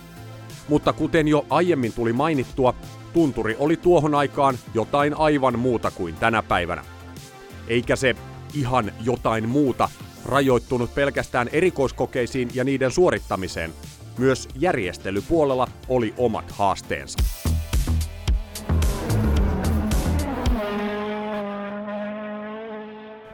[0.68, 2.74] Mutta kuten jo aiemmin tuli mainittua,
[3.14, 6.86] tunturi oli tuohon aikaan jotain aivan muuta kuin tänä päivänä.
[7.68, 8.16] Eikä se
[8.54, 9.90] ihan jotain muuta
[10.26, 13.74] rajoittunut pelkästään erikoiskokeisiin ja niiden suorittamiseen.
[14.20, 17.20] Myös järjestelypuolella oli omat haasteensa.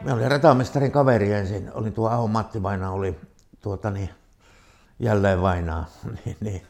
[0.04, 3.16] Me oli ratamestarin kaveri ensin, oli tuo Aho Matti Vaina, oli
[3.60, 4.10] tuota niin,
[4.98, 5.90] jälleen Vainaa.
[6.24, 6.62] niin, niin.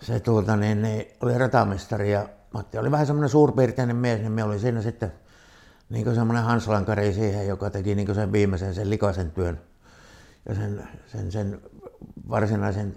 [0.00, 4.44] Se tuota niin, niin, oli ratamestari ja Matti oli vähän semmoinen suurpiirteinen mies, niin me
[4.44, 5.12] oli siinä sitten
[5.90, 9.60] niin semmoinen Hanslankari siihen, joka teki niin sen viimeisen, sen likaisen työn
[10.48, 11.60] ja sen, sen, sen
[12.30, 12.94] varsinaisen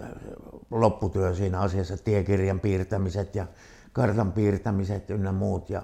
[0.70, 3.46] lopputyön siinä asiassa, tiekirjan piirtämiset ja
[3.92, 5.70] kartan piirtämiset ynnä muut.
[5.70, 5.82] Ja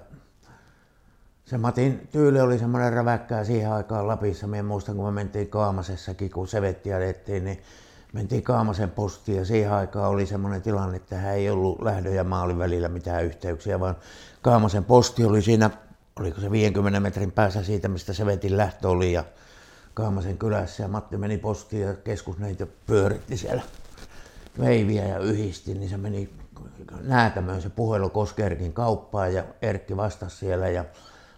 [1.45, 4.47] se Matin tyyli oli semmoinen räväkkää siihen aikaan Lapissa.
[4.47, 7.61] Minä muistan, kun me mentiin Kaamasessakin, kun sevetti ajettiin, niin
[8.13, 12.23] mentiin Kaamasen postiin ja siihen aikaan oli semmoinen tilanne, että hän ei ollut lähdön ja
[12.23, 13.95] maalin välillä mitään yhteyksiä, vaan
[14.41, 15.69] Kaamasen posti oli siinä,
[16.19, 19.23] oliko se 50 metrin päässä siitä, mistä Sevetin lähtö oli ja
[19.93, 23.61] Kaamasen kylässä ja Matti meni postiin ja keskusneito pyöritti siellä
[24.59, 26.29] veiviä ja yhdisti, niin se meni
[27.01, 30.85] näätämöön se puhelu Koskerkin kauppaan ja Erkki vastasi siellä ja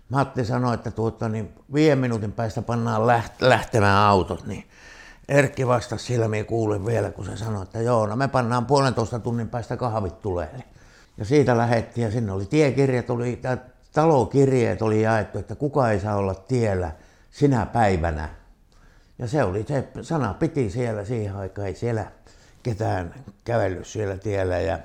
[0.09, 3.07] Matti sanoi, että tuota, niin viiden minuutin päästä pannaan
[3.39, 4.67] lähtemään autot, niin
[5.27, 9.19] Erkki vastasi sillä, minä kuulin vielä, kun se sanoi, että joo, no me pannaan puolentoista
[9.19, 10.63] tunnin päästä kahvit tulee.
[11.17, 13.41] Ja siitä lähettiin ja sinne oli tiekirjat, oli,
[13.93, 16.91] talokirjeet oli jaettu, että kuka ei saa olla tiellä
[17.31, 18.29] sinä päivänä.
[19.19, 22.05] Ja se oli se sana piti siellä siihen aikaan, ei siellä
[22.63, 24.59] ketään kävellyt siellä tiellä.
[24.59, 24.79] Ja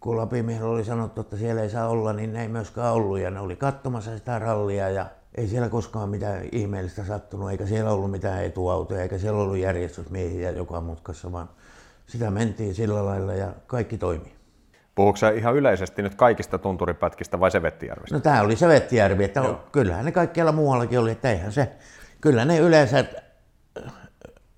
[0.00, 3.18] kun Lapimiehellä oli sanottu, että siellä ei saa olla, niin ne ei myöskään ollut.
[3.18, 7.90] Ja ne oli katsomassa sitä rallia ja ei siellä koskaan mitään ihmeellistä sattunut, eikä siellä
[7.90, 11.48] ollut mitään etuautoja, eikä siellä ollut järjestysmiehiä joka mutkassa, vaan
[12.06, 14.32] sitä mentiin sillä lailla ja kaikki toimi.
[14.94, 18.14] Puhuuko ihan yleisesti nyt kaikista tunturipätkistä vai Sevettijärvestä?
[18.14, 19.60] No tämä oli Sevettijärvi, että Joo.
[19.72, 21.72] kyllähän ne kaikkialla muuallakin oli, että eihän se,
[22.20, 23.04] kyllä ne yleensä,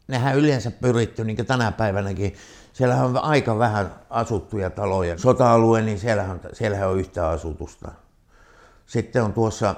[0.09, 2.35] nehän yleensä pyritty niin kuin tänä päivänäkin,
[2.73, 5.19] siellähän on aika vähän asuttuja taloja.
[5.19, 7.93] Sota-alue, niin siellähän, siellähän on yhtä asutusta.
[8.87, 9.75] Sitten on tuossa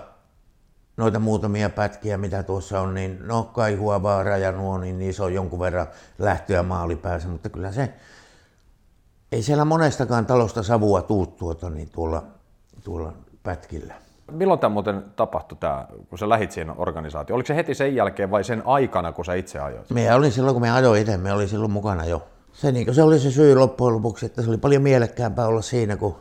[0.97, 5.35] noita muutamia pätkiä, mitä tuossa on, niin no Kaihua, Vaara ja nuo, niin niissä on
[5.35, 5.87] jonkun verran
[6.19, 7.95] lähtöä maalipäässä, mutta kyllä se,
[9.33, 12.23] ei siellä monestakaan talosta savua tuu tuota, niin tuolla,
[12.85, 13.13] tuolla
[13.43, 14.06] pätkillä.
[14.33, 17.37] Milloin tämä muuten tapahtui, tämä, kun sä lähit siihen organisaatioon?
[17.37, 19.91] Oliko se heti sen jälkeen vai sen aikana, kun sä itse ajoit?
[19.91, 22.27] Me olin silloin, kun me ajoin itse, me olin silloin mukana jo.
[22.53, 25.97] Se, niin se oli se syy loppujen lopuksi, että se oli paljon mielekkäämpää olla siinä,
[25.97, 26.17] kun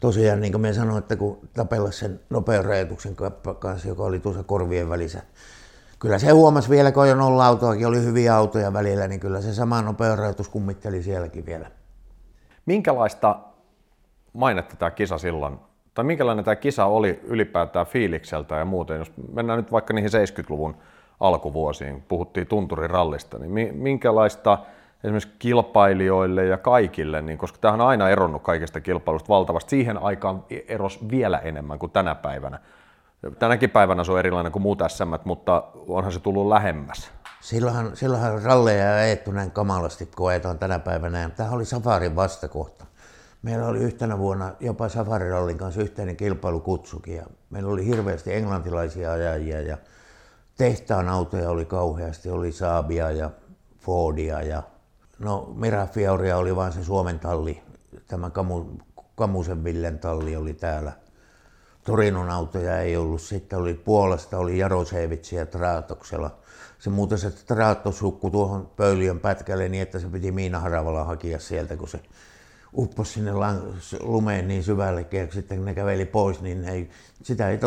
[0.00, 3.16] tosiaan niin kuin minä sanoin, että kun tapella sen nopean rajoituksen
[3.58, 5.22] kanssa, joka oli tuossa korvien välissä,
[5.98, 9.54] kyllä se huomasi vielä, kun jo nolla autoakin oli hyviä autoja välillä, niin kyllä se
[9.54, 11.70] sama nopean rajoitus kummitteli sielläkin vielä.
[12.66, 13.38] Minkälaista
[14.32, 15.58] mainetta tämä kisa silloin,
[16.00, 20.76] tai minkälainen tämä kisa oli ylipäätään fiilikseltä ja muuten, jos mennään nyt vaikka niihin 70-luvun
[21.20, 24.58] alkuvuosiin, puhuttiin tunturirallista, niin minkälaista
[25.04, 29.70] esimerkiksi kilpailijoille ja kaikille, niin koska tämähän on aina eronnut kaikesta kilpailusta valtavasti.
[29.70, 32.58] Siihen aikaan eros vielä enemmän kuin tänä päivänä.
[33.38, 37.10] Tänäkin päivänä se on erilainen kuin muut SM, mutta onhan se tullut lähemmäs.
[37.40, 41.30] Silloinhan, silloinhan ralleja ei ajettu näin kamalasti kuin ajetaan tänä päivänä.
[41.36, 42.79] Tämä oli Safarin vastakohta.
[43.42, 49.60] Meillä oli yhtenä vuonna jopa Safarirallin kanssa yhteinen kilpailukutsukin ja meillä oli hirveästi englantilaisia ajajia
[49.60, 49.78] ja
[50.56, 53.30] tehtaan autoja oli kauheasti, oli Saabia ja
[53.78, 54.62] Fordia ja
[55.18, 57.62] no Mirafioria oli vain se Suomen talli,
[58.08, 58.64] tämä Kamu,
[59.14, 60.92] Kamusen Villen talli oli täällä.
[61.84, 66.38] Torinon autoja ei ollut, sitten oli Puolasta, oli Jarosevitsi ja Traatoksella.
[66.78, 68.00] Se muuten se Traatos
[68.32, 72.00] tuohon pöyliön pätkälle niin, että se piti Miina Haravalla hakea sieltä, kun se
[72.76, 73.32] upposi sinne
[74.00, 76.90] lumeen niin syvälle, ja sitten ne käveli pois, niin ei,
[77.22, 77.58] sitä ei,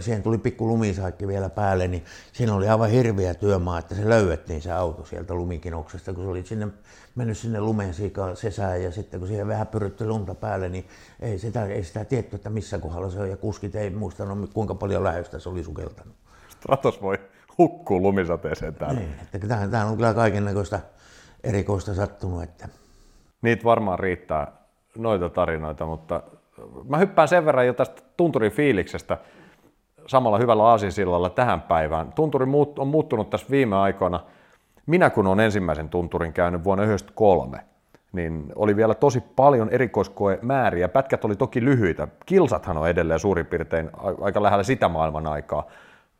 [0.00, 4.62] siihen tuli pikku lumisaikki vielä päälle, niin siinä oli aivan hirveä työmaa, että se löydettiin
[4.62, 6.68] se auto sieltä lumikinoksesta, kun se oli sinne,
[7.14, 10.86] mennyt sinne lumeen siika sesään, ja sitten kun siihen vähän pyrytti lunta päälle, niin
[11.20, 14.74] ei sitä, ei sitä tietty, että missä kohdalla se on, ja kuskit ei muistanut, kuinka
[14.74, 16.14] paljon lähöstä se oli sukeltanut.
[16.48, 17.18] Stratos voi
[17.58, 19.00] hukkuu lumisateeseen täällä.
[19.00, 20.80] Niin, että tähän, tähän on kyllä kaiken näköistä
[21.44, 22.68] erikoista sattunut, että
[23.42, 24.52] Niitä varmaan riittää
[24.98, 26.22] noita tarinoita, mutta
[26.88, 29.18] mä hyppään sen verran jo tästä tunturin fiiliksestä
[30.06, 32.12] samalla hyvällä aasisillalla tähän päivään.
[32.12, 32.46] Tunturi
[32.78, 34.20] on muuttunut tässä viime aikoina.
[34.86, 37.64] Minä kun olen ensimmäisen tunturin käynyt vuonna 1993,
[38.12, 40.88] niin oli vielä tosi paljon erikoiskoemääriä.
[40.88, 42.08] Pätkät oli toki lyhyitä.
[42.26, 45.66] Kilsathan on edelleen suurin piirtein aika lähellä sitä maailman aikaa.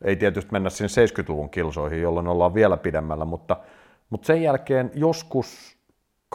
[0.03, 3.57] Ei tietysti mennä sinne 70-luvun kilsoihin, jolloin ollaan vielä pidemmällä, mutta,
[4.09, 5.72] mutta sen jälkeen joskus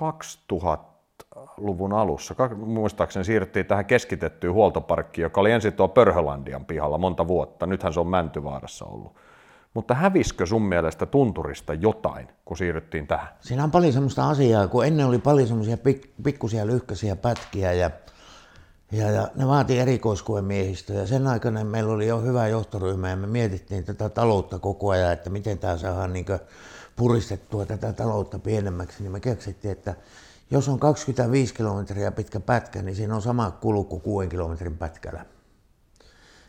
[0.02, 7.66] 2000-luvun alussa, muistaakseni siirryttiin tähän keskitettyyn huoltoparkkiin, joka oli ensin tuo Pörhölandian pihalla monta vuotta,
[7.66, 9.16] nythän se on Mäntyvaarassa ollut.
[9.74, 13.28] Mutta häviskö sun mielestä tunturista jotain, kun siirryttiin tähän?
[13.40, 17.90] Siinä on paljon semmoista asiaa, kun ennen oli paljon semmoisia pik- pikkusia lyhkäisiä pätkiä ja,
[18.92, 21.06] ja, ja ne vaati erikoiskuemiehistöä.
[21.06, 25.30] Sen aikana meillä oli jo hyvä johtoryhmä ja me mietittiin tätä taloutta koko ajan, että
[25.30, 26.26] miten tämä saadaan niin
[26.98, 29.94] puristettua tätä taloutta pienemmäksi, niin me keksittiin, että
[30.50, 35.26] jos on 25 kilometriä pitkä pätkä, niin siinä on sama kulu kuin 6 kilometrin pätkällä.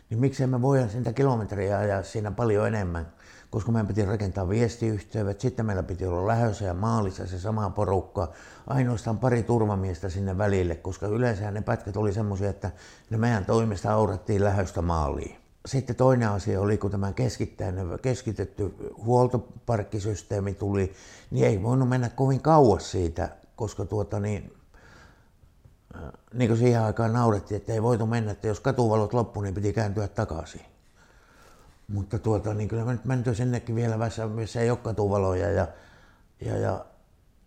[0.09, 3.13] Niin miksei me voida sitä kilometriä ajaa siinä paljon enemmän,
[3.49, 8.31] koska meidän piti rakentaa viestiyhteydet, sitten meillä piti olla lähössä ja maalissa se sama porukka,
[8.67, 12.71] ainoastaan pari turvamiestä sinne välille, koska yleensä ne pätkät oli semmoisia, että
[13.09, 15.38] ne meidän toimesta aurattiin lähöstä maaliin.
[15.65, 17.13] Sitten toinen asia oli, kun tämä
[18.01, 20.93] keskitetty huoltoparkkisysteemi tuli,
[21.31, 24.53] niin ei voinut mennä kovin kauas siitä, koska tuota niin,
[25.95, 26.01] äh,
[26.33, 29.73] niin kuin siihen aikaan naurettiin, että ei voitu mennä, että jos katuvalot loppu, niin piti
[29.73, 30.61] kääntyä takaisin.
[31.87, 33.97] Mutta tuota, niin kyllä me nyt menty sinnekin vielä
[34.33, 35.67] missä ei ole katuvaloja ja,
[36.41, 36.85] ja, ja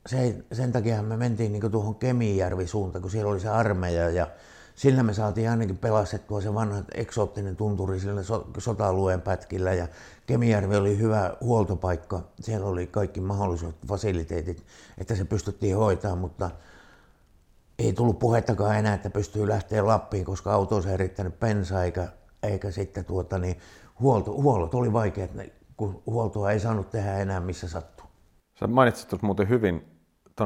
[0.06, 4.26] se, sen takia me mentiin niin tuohon Kemijärvi suuntaan, kun siellä oli se armeija ja
[4.74, 8.22] sillä me saatiin ainakin pelastettua se vanha eksoottinen tunturi sillä
[8.58, 9.88] sota-alueen pätkillä ja
[10.26, 12.20] Kemijärvi oli hyvä huoltopaikka.
[12.40, 14.66] Siellä oli kaikki mahdolliset fasiliteetit,
[14.98, 16.50] että se pystyttiin hoitamaan, mutta
[17.78, 22.08] ei tullut puhettakaan enää, että pystyy lähteä Lappiin, koska auto olisi erittänyt pensa eikä,
[22.42, 23.56] eikä sitten tuota, niin
[24.00, 25.30] huolto, huollot oli vaikeat,
[25.76, 28.06] kun huoltoa ei saanut tehdä enää missä sattuu.
[28.60, 29.86] Sä mainitsit muuten hyvin,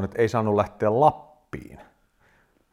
[0.04, 1.25] että ei saanut lähteä Lappiin.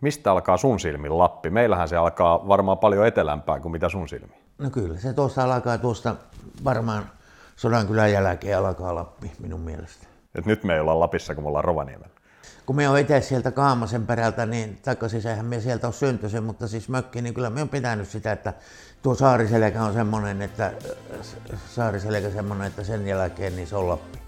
[0.03, 1.49] Mistä alkaa sun silmin Lappi?
[1.49, 4.33] Meillähän se alkaa varmaan paljon etelämpää kuin mitä sun silmi.
[4.57, 6.15] No kyllä, se tuosta alkaa tuosta
[6.63, 7.09] varmaan
[7.55, 10.07] Sodankylän jälkeen alkaa Lappi minun mielestä.
[10.35, 12.13] Et nyt me ei olla Lapissa, kun me ollaan Rovaniemellä.
[12.65, 16.67] Kun me on itse sieltä Kaamasen perältä, niin takaisin eihän me sieltä ole syntyisen, mutta
[16.67, 18.53] siis mökki, niin kyllä me on pitänyt sitä, että
[19.03, 20.71] tuo saariselkä on semmoinen, että
[21.67, 24.22] saariselkä semmoinen, että sen jälkeen niin se on Lappi.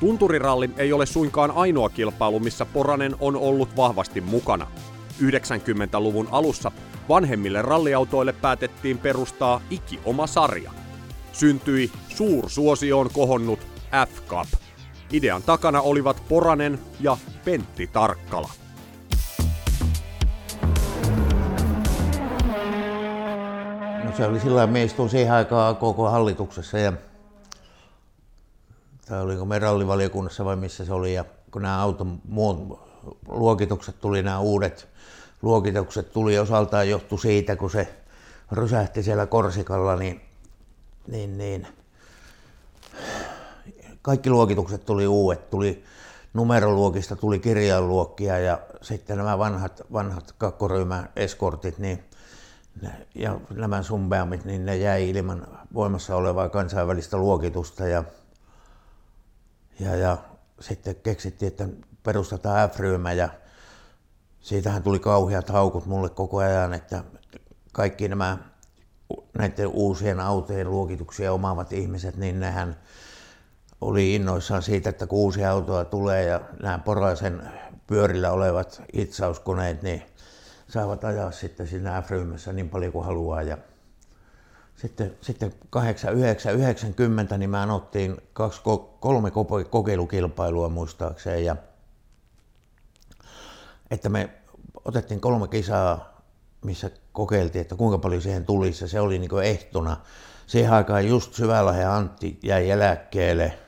[0.00, 4.66] Tunturiralli ei ole suinkaan ainoa kilpailu, missä Poranen on ollut vahvasti mukana.
[5.22, 6.72] 90-luvun alussa
[7.08, 10.70] vanhemmille ralliautoille päätettiin perustaa iki-oma sarja.
[11.32, 13.58] Syntyi suursuosioon kohonnut
[14.06, 14.48] F-Cup.
[15.12, 18.50] Idean takana olivat Poranen ja Pentti Tarkkala.
[24.04, 26.92] No se oli sillä me istuin siihen aikaan koko hallituksessa ja
[29.08, 32.20] tai oliko me rallivaliokunnassa vai missä se oli, ja kun nämä auton
[33.28, 34.88] luokitukset tuli, nämä uudet
[35.42, 37.94] luokitukset tuli osaltaan johtu siitä, kun se
[38.52, 40.20] rysähti siellä Korsikalla, niin,
[41.06, 41.66] niin, niin.
[44.02, 45.84] Kaikki luokitukset tuli uudet, tuli
[46.34, 52.04] numeroluokista, tuli kirjainluokkia ja sitten nämä vanhat, vanhat kakkoryhmän eskortit, niin
[53.14, 58.04] ja nämä sumbeamit, niin ne jäi ilman voimassa olevaa kansainvälistä luokitusta ja,
[59.80, 60.18] ja, ja
[60.60, 61.68] sitten keksittiin, että
[62.02, 63.28] perustetaan F-ryhmä ja
[64.40, 67.04] siitähän tuli kauheat haukut mulle koko ajan, että
[67.72, 68.38] kaikki nämä
[69.38, 72.76] näiden uusien autojen luokituksia omaavat ihmiset, niin nehän
[73.80, 77.42] oli innoissaan siitä, että kun uusia autoja tulee ja nämä Poraisen
[77.86, 80.02] pyörillä olevat itsauskoneet, niin
[80.68, 83.42] saavat ajaa sitten siinä F-ryhmässä niin paljon kuin haluaa.
[83.42, 83.58] Ja
[84.86, 88.60] sitten, sitten 8, 9, 90 niin mä ottiin kaksi,
[89.00, 89.32] kolme
[89.70, 91.56] kokeilukilpailua muistaakseen ja
[93.90, 94.30] että me
[94.84, 96.22] otettiin kolme kisaa,
[96.64, 99.96] missä kokeiltiin, että kuinka paljon siihen tulisi se oli niin ehtona.
[100.46, 103.58] Siihen aikaan just Syvälahden Antti jäi eläkkeelle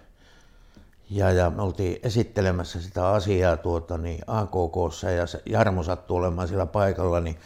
[1.10, 6.66] ja, ja me oltiin esittelemässä sitä asiaa tuota, niin AKKssa ja Jarmo sattui olemaan siellä
[6.66, 7.38] paikalla, niin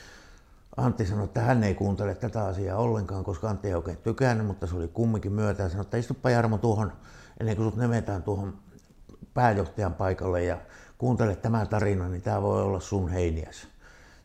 [0.76, 4.66] Antti sanoi, että hän ei kuuntele tätä asiaa ollenkaan, koska Antti ei oikein tykännyt, mutta
[4.66, 5.68] se oli kumminkin myötä.
[5.68, 6.92] Sanoi, että istuppa Jarmo tuohon,
[7.40, 8.58] ennen kuin sut nimetään tuohon
[9.34, 10.58] pääjohtajan paikalle ja
[10.98, 13.68] kuuntele tämä tarina, niin tämä voi olla sun heiniäs.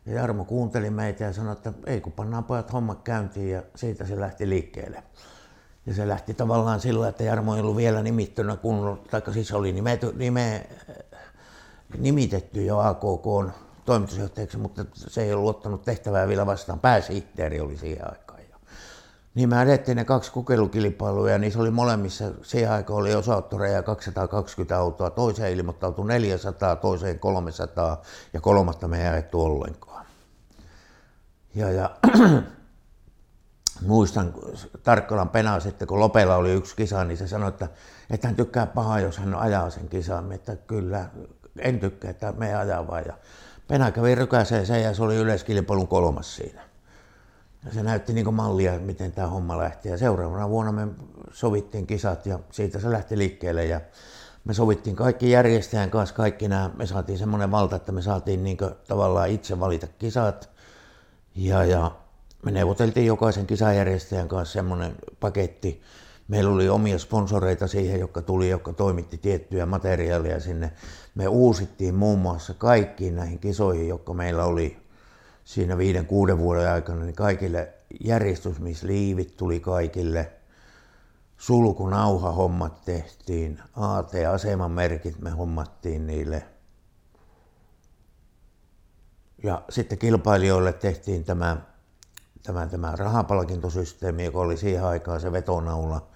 [0.06, 4.06] Ja Jarmo kuunteli meitä ja sanoi, että ei kun pannaan pojat hommat käyntiin ja siitä
[4.06, 5.02] se lähti liikkeelle.
[5.86, 9.72] Ja se lähti tavallaan sillä, että Jarmo ei ollut vielä nimittynä kun, tai siis oli
[9.72, 10.66] nimetty, nime,
[11.98, 13.54] nimitetty jo AKK
[13.88, 16.80] toimitusjohtajaksi, mutta se ei ollut ottanut tehtävää vielä vastaan.
[16.80, 18.40] Pääsihteeri oli siihen aikaan.
[18.50, 18.56] Ja
[19.34, 24.78] niin me edettiin ne kaksi kokeilukilpailua ja niissä oli molemmissa, siihen aikaan oli osaattoreja 220
[24.78, 30.06] autoa, toiseen ilmoittautui 400, toiseen 300 ja kolmatta me ei ajettu ollenkaan.
[31.54, 31.90] Ja, ja
[33.86, 34.34] muistan
[34.82, 37.68] Tarkkolan penaa sitten, kun Lopella oli yksi kisa, niin se sanoi, että,
[38.10, 40.32] että hän tykkää pahaa, jos hän ajaa sen kisan.
[40.32, 41.08] Että kyllä,
[41.58, 43.04] en tykkää, että me ajaa vaan.
[43.06, 43.14] Ja
[43.68, 46.62] Pena kävi rykäseen sen ja se oli yleiskilpailun kolmas siinä.
[47.64, 49.88] Ja se näytti niin mallia, miten tämä homma lähti.
[49.88, 50.88] Ja seuraavana vuonna me
[51.32, 53.64] sovittiin kisat ja siitä se lähti liikkeelle.
[53.64, 53.80] Ja
[54.44, 58.58] me sovittiin kaikki järjestäjän kanssa, kaikki nämä, me saatiin semmoinen valta, että me saatiin niin
[58.88, 60.50] tavallaan itse valita kisat.
[61.34, 61.90] Ja, ja
[62.44, 65.82] me neuvoteltiin jokaisen kisajärjestäjän kanssa semmoinen paketti.
[66.28, 70.72] Meillä oli omia sponsoreita siihen, jotka tuli, jotka toimitti tiettyjä materiaaleja sinne.
[71.14, 74.76] Me uusittiin muun muassa kaikkiin näihin kisoihin, jotka meillä oli
[75.44, 80.32] siinä viiden, kuuden vuoden aikana, niin kaikille järjestysmisliivit tuli kaikille.
[81.36, 86.44] Sulkunauha hommat tehtiin, AT-aseman merkit me hommattiin niille.
[89.42, 91.56] Ja sitten kilpailijoille tehtiin tämä
[92.42, 96.08] tämä, tämä rahapalkintosysteemi, joka oli siihen aikaan se vetonaula.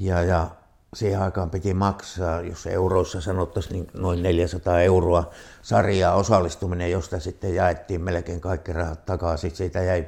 [0.00, 0.50] Ja, ja
[0.94, 5.30] siihen aikaan piti maksaa, jos euroissa sanottaisiin, niin noin 400 euroa
[5.62, 9.56] sarjaa osallistuminen, josta sitten jaettiin melkein kaikki rahat takaisin.
[9.56, 10.06] Siitä jäi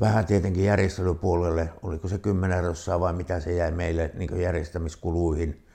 [0.00, 5.66] vähän tietenkin järjestelypuolelle, oliko se 10 rossaa vai mitä se jäi meille niin järjestämiskuluihin.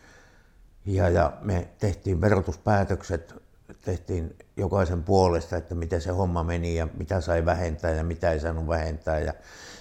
[0.86, 3.36] Ja, ja me tehtiin verotuspäätökset
[3.82, 8.39] tehtiin jokaisen puolesta, että miten se homma meni ja mitä sai vähentää ja mitä ei
[8.39, 9.19] saanut vähentää.
[9.19, 9.34] Ja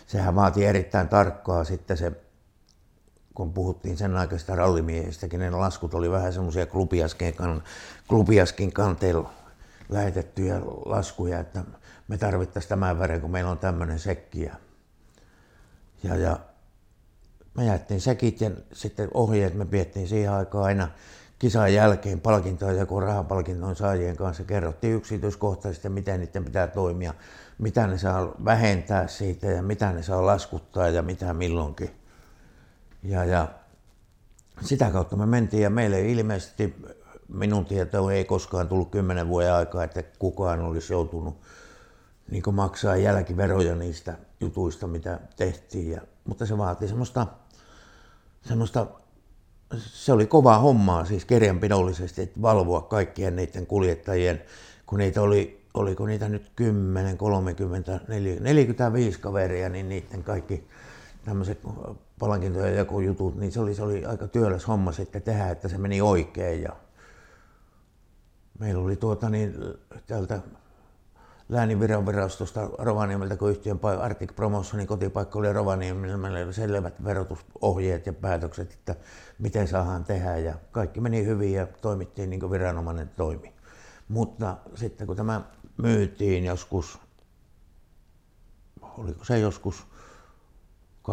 [0.06, 2.12] sehän vaati erittäin tarkkaa sitten se,
[3.34, 7.34] kun puhuttiin sen aikaisesta rallimiehistäkin, ne laskut oli vähän semmoisia klubiaskin,
[8.08, 9.30] klubiaskin kanteilla
[9.88, 11.64] lähetettyjä laskuja, että
[12.08, 14.42] me tarvittaisiin tämän verran, kun meillä on tämmöinen sekki.
[14.42, 14.54] Ja,
[16.02, 16.38] ja, ja
[17.54, 20.88] me jättiin sekit ja sitten ohjeet me piettiin siihen aikaan aina
[21.38, 27.14] kisan jälkeen palkintoa joku rahapalkinnon saajien kanssa kerrottiin yksityiskohtaisesti, miten niiden pitää toimia,
[27.58, 32.03] mitä ne saa vähentää siitä ja mitä ne saa laskuttaa ja mitä milloinkin.
[33.04, 33.48] Ja, ja
[34.60, 36.74] sitä kautta me mentiin ja meille ilmeisesti
[37.28, 41.40] minun tietoon ei koskaan tullut kymmenen vuoden aikaa, että kukaan olisi joutunut
[42.30, 45.90] niin maksaa jälkiveroja niistä jutuista, mitä tehtiin.
[45.90, 47.26] Ja, mutta se vaati semmoista,
[48.42, 48.86] semmoista
[49.78, 54.42] se oli kova hommaa siis kirjanpidollisesti, että valvoa kaikkien niiden kuljettajien,
[54.86, 58.00] kun niitä oli, oliko niitä nyt 10, 30,
[58.40, 60.68] 45 kaveria, niin niiden kaikki
[61.24, 61.58] tämmöiset
[62.18, 65.78] palkintoja ja jutut, niin se oli, se oli aika työläs homma sitten tehdä, että se
[65.78, 66.62] meni oikein.
[66.62, 66.76] Ja
[68.58, 69.54] meillä oli tuota niin,
[70.06, 70.40] täältä
[71.48, 78.72] lääninviranvirastosta Rovaniemeltä, kun yhtiön Arctic Promotionin kotipaikka oli Rovaniemellä, meillä oli selvät verotusohjeet ja päätökset,
[78.72, 78.94] että
[79.38, 83.52] miten saadaan tehdä ja kaikki meni hyvin ja toimittiin niin kuin viranomainen toimi.
[84.08, 85.40] Mutta sitten kun tämä
[85.76, 86.98] myytiin joskus,
[88.82, 89.86] oliko se joskus
[91.08, 91.10] 2001-2002,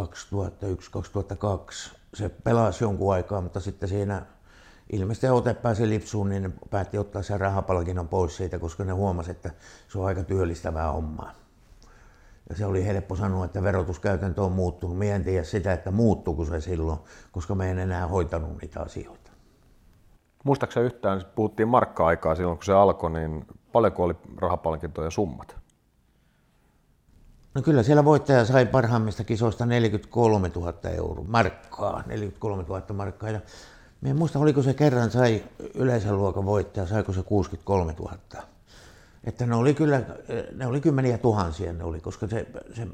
[2.13, 4.25] se pelasi jonkun aikaa, mutta sitten siinä
[4.91, 9.51] ilmeisesti ote pääsi lipsuun, niin päätti ottaa sen rahapalkinnon pois siitä, koska ne huomasi, että
[9.87, 11.31] se on aika työllistävää hommaa.
[12.49, 14.97] Ja se oli helppo sanoa, että verotuskäytäntö on muuttunut.
[14.97, 16.99] Mie en tiedä sitä, että muuttuuko se silloin,
[17.31, 19.31] koska me en enää hoitanut niitä asioita.
[20.43, 25.60] Muistaakseni yhtään, puhuttiin markka-aikaa silloin, kun se alkoi, niin paljonko oli rahapalkintoja summat?
[27.53, 33.29] No kyllä siellä voittaja sai parhaimmista kisoista 43 000 euroa, markkaa, 43 000 markkaa.
[33.29, 33.39] Ja
[34.03, 35.43] en muista, oliko se kerran sai
[35.75, 38.17] yleisen luokan voittaja, saiko se 63 000.
[39.23, 40.01] Että ne oli kyllä,
[40.55, 42.87] ne oli kymmeniä tuhansia ne oli, koska se, se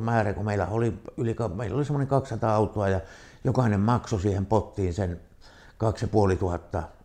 [0.00, 3.00] määrä, kun meillä oli, yli, meillä oli semmoinen 200 autoa ja
[3.44, 5.20] jokainen maksoi siihen pottiin sen
[5.78, 6.96] 2500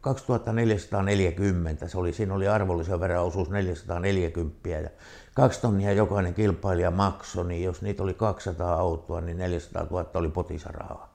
[0.00, 4.90] 2440, se oli, siinä oli arvollisen veroisuus 440 ja
[5.34, 10.28] kaksi tonnia jokainen kilpailija maksoi, niin jos niitä oli 200 autoa, niin 400 000 oli
[10.28, 11.14] potissa rahaa.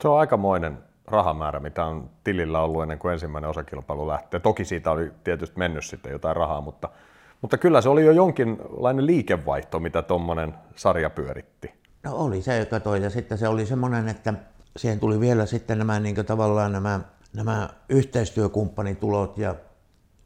[0.00, 4.40] Se on aikamoinen rahamäärä, mitä on tilillä ollut ennen kuin ensimmäinen osakilpailu lähtee.
[4.40, 6.88] Toki siitä oli tietysti mennyt sitten jotain rahaa, mutta,
[7.40, 11.74] mutta kyllä se oli jo jonkinlainen liikevaihto, mitä tuommoinen sarja pyöritti.
[12.02, 13.02] No oli se, joka toi.
[13.02, 14.34] Ja sitten se oli semmoinen, että
[14.76, 17.00] siihen tuli vielä sitten nämä niin tavallaan nämä,
[17.32, 19.54] nämä yhteistyökumppanitulot ja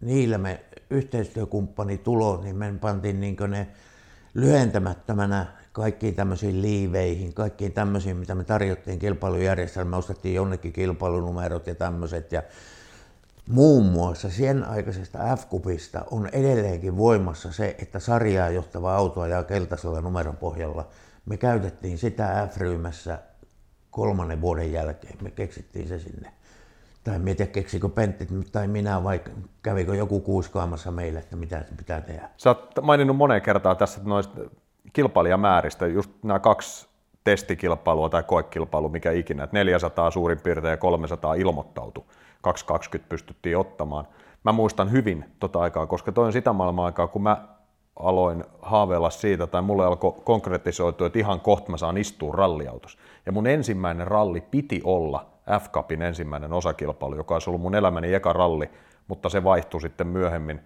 [0.01, 0.61] niillä me
[0.95, 3.69] yhteistyökumppanitulot, niin me pantiin niin ne
[4.35, 9.99] lyhentämättömänä kaikkiin tämmöisiin liiveihin, kaikkiin tämmöisiin, mitä me tarjottiin kilpailujärjestelmään.
[9.99, 12.33] Ostettiin jonnekin kilpailunumerot ja tämmöiset.
[12.33, 12.43] Ja
[13.49, 20.01] muun muassa sen aikaisesta F-kupista on edelleenkin voimassa se, että sarjaa johtava auto ajaa keltaisella
[20.01, 20.89] numeron pohjalla.
[21.27, 23.19] Me käytettiin sitä F-ryhmässä
[23.91, 25.19] kolmannen vuoden jälkeen.
[25.23, 26.33] Me keksittiin se sinne.
[27.05, 29.21] Tai en tiedä, keksikö Pentti tai minä, vai
[29.63, 32.31] kävikö joku kuiskaamassa meille, että mitä pitää tehdä.
[32.37, 34.41] Sä oot maininnut moneen kertaan tässä noista
[34.93, 36.89] kilpailijamääristä, just nämä kaksi
[37.25, 42.07] testikilpailua tai koekilpailua, mikä ikinä, että 400 suurin piirtein ja 300 ilmoittautu,
[42.43, 44.05] 220 pystyttiin ottamaan.
[44.45, 47.49] Mä muistan hyvin tota aikaa, koska toi on sitä maailman aikaa, kun mä
[47.97, 52.99] aloin haaveilla siitä, tai mulle alkoi konkretisoitua, että ihan kohta mä saan istua ralliautossa.
[53.27, 58.33] Ja mun ensimmäinen ralli piti olla F-Cupin ensimmäinen osakilpailu, joka olisi ollut mun elämäni eka
[58.33, 58.71] ralli,
[59.09, 60.61] mutta se vaihtui sitten myöhemmin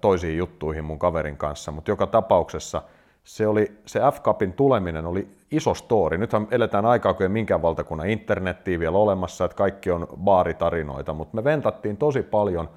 [0.00, 1.72] toisiin juttuihin mun kaverin kanssa.
[1.72, 2.82] Mutta joka tapauksessa–
[3.26, 6.18] se, oli, se F-Cupin tuleminen oli iso story.
[6.18, 11.36] Nythän eletään aikaa, kun ei minkään valtakunnan internettiä vielä olemassa, että kaikki on baaritarinoita, mutta
[11.36, 12.68] me ventattiin tosi paljon,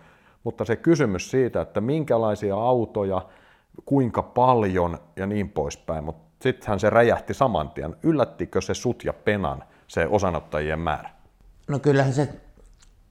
[0.44, 3.22] mutta se kysymys siitä, että minkälaisia autoja,
[3.86, 7.96] kuinka paljon ja niin poispäin, mutta sittenhän se räjähti saman tien.
[8.04, 11.10] Yllättikö se sut ja penan, se osanottajien määrä?
[11.70, 12.30] No kyllähän se,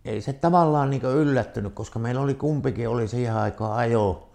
[0.04, 4.28] ei se tavallaan niin yllättynyt, koska meillä oli kumpikin oli siihen aikaan ajo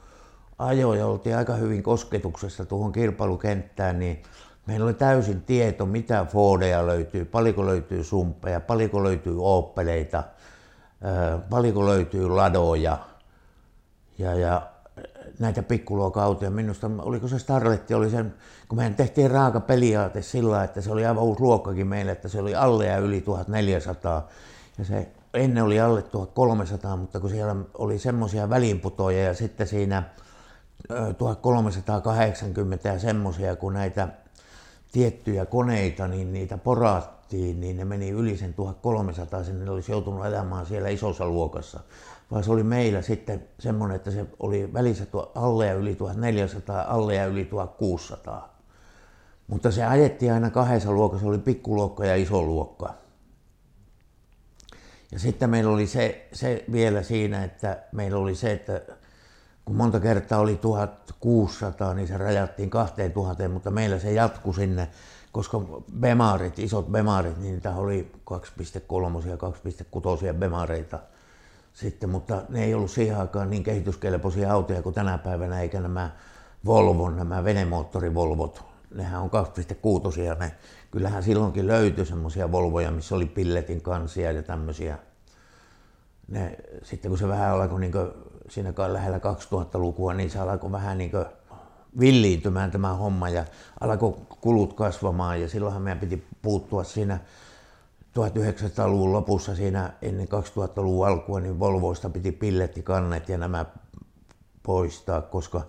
[0.60, 4.24] ajoi ja oltiin aika hyvin kosketuksessa tuohon kilpailukenttään, niin
[4.66, 10.24] meillä oli täysin tieto, mitä Fordeja löytyy, paljonko löytyy sumppeja, paljonko löytyy Opeleita,
[11.50, 12.98] paljonko löytyy Ladoja.
[14.18, 14.73] Ja, ja
[15.40, 16.52] näitä pikkuluokan autoja.
[16.52, 18.34] Minusta, oliko se Starletti, oli sen,
[18.68, 22.40] kun meidän tehtiin raaka peliaate sillä, että se oli aivan uusi luokkakin meille, että se
[22.40, 24.28] oli alle ja yli 1400.
[24.78, 30.04] Ja se ennen oli alle 1300, mutta kun siellä oli semmoisia väliinputoja ja sitten siinä
[31.18, 34.08] 1380 ja semmoisia, kun näitä
[34.92, 40.66] tiettyjä koneita, niin niitä porattiin, niin ne meni yli sen 1300, sinne olisi joutunut elämään
[40.66, 41.80] siellä isossa luokassa.
[42.34, 46.86] Vaan se oli meillä sitten semmoinen, että se oli välissä tuo alle ja yli 1400,
[46.88, 48.60] alle ja yli 1600.
[49.48, 52.94] Mutta se ajettiin aina kahdessa luokassa, oli pikkuluokka ja iso luokka.
[55.12, 58.82] Ja sitten meillä oli se, se vielä siinä, että meillä oli se, että
[59.66, 64.90] kun monta kertaa oli 1600, niin se rajattiin 2000, mutta meillä se jatkui sinne,
[65.32, 65.62] koska
[66.00, 69.36] bemarit, isot bemarit, niin niitä oli 2,3 ja
[70.32, 71.00] 2,6 bemareita
[71.74, 76.10] sitten, mutta ne ei ollut siihen aikaan niin kehityskelpoisia autoja kuin tänä päivänä, eikä nämä
[76.66, 78.64] Volvon, nämä venemoottorivolvot,
[78.96, 80.52] nehän on 2,6 ne.
[80.92, 84.98] Kyllähän silloinkin löytyi semmoisia Volvoja, missä oli pilletin kansia ja tämmöisiä.
[86.28, 87.94] Ne, sitten kun se vähän alkoi niin
[88.50, 91.26] siinä lähellä 2000-lukua, niin se alkoi vähän niin kuin
[92.00, 93.46] villiintymään tämä homma ja
[93.80, 97.20] alkoi kulut kasvamaan ja silloinhan meidän piti puuttua siinä
[98.20, 103.66] 1900-luvun lopussa siinä ennen 2000-luvun alkua, niin Volvoista piti pillettikannet ja nämä
[104.64, 105.62] poistaa, koska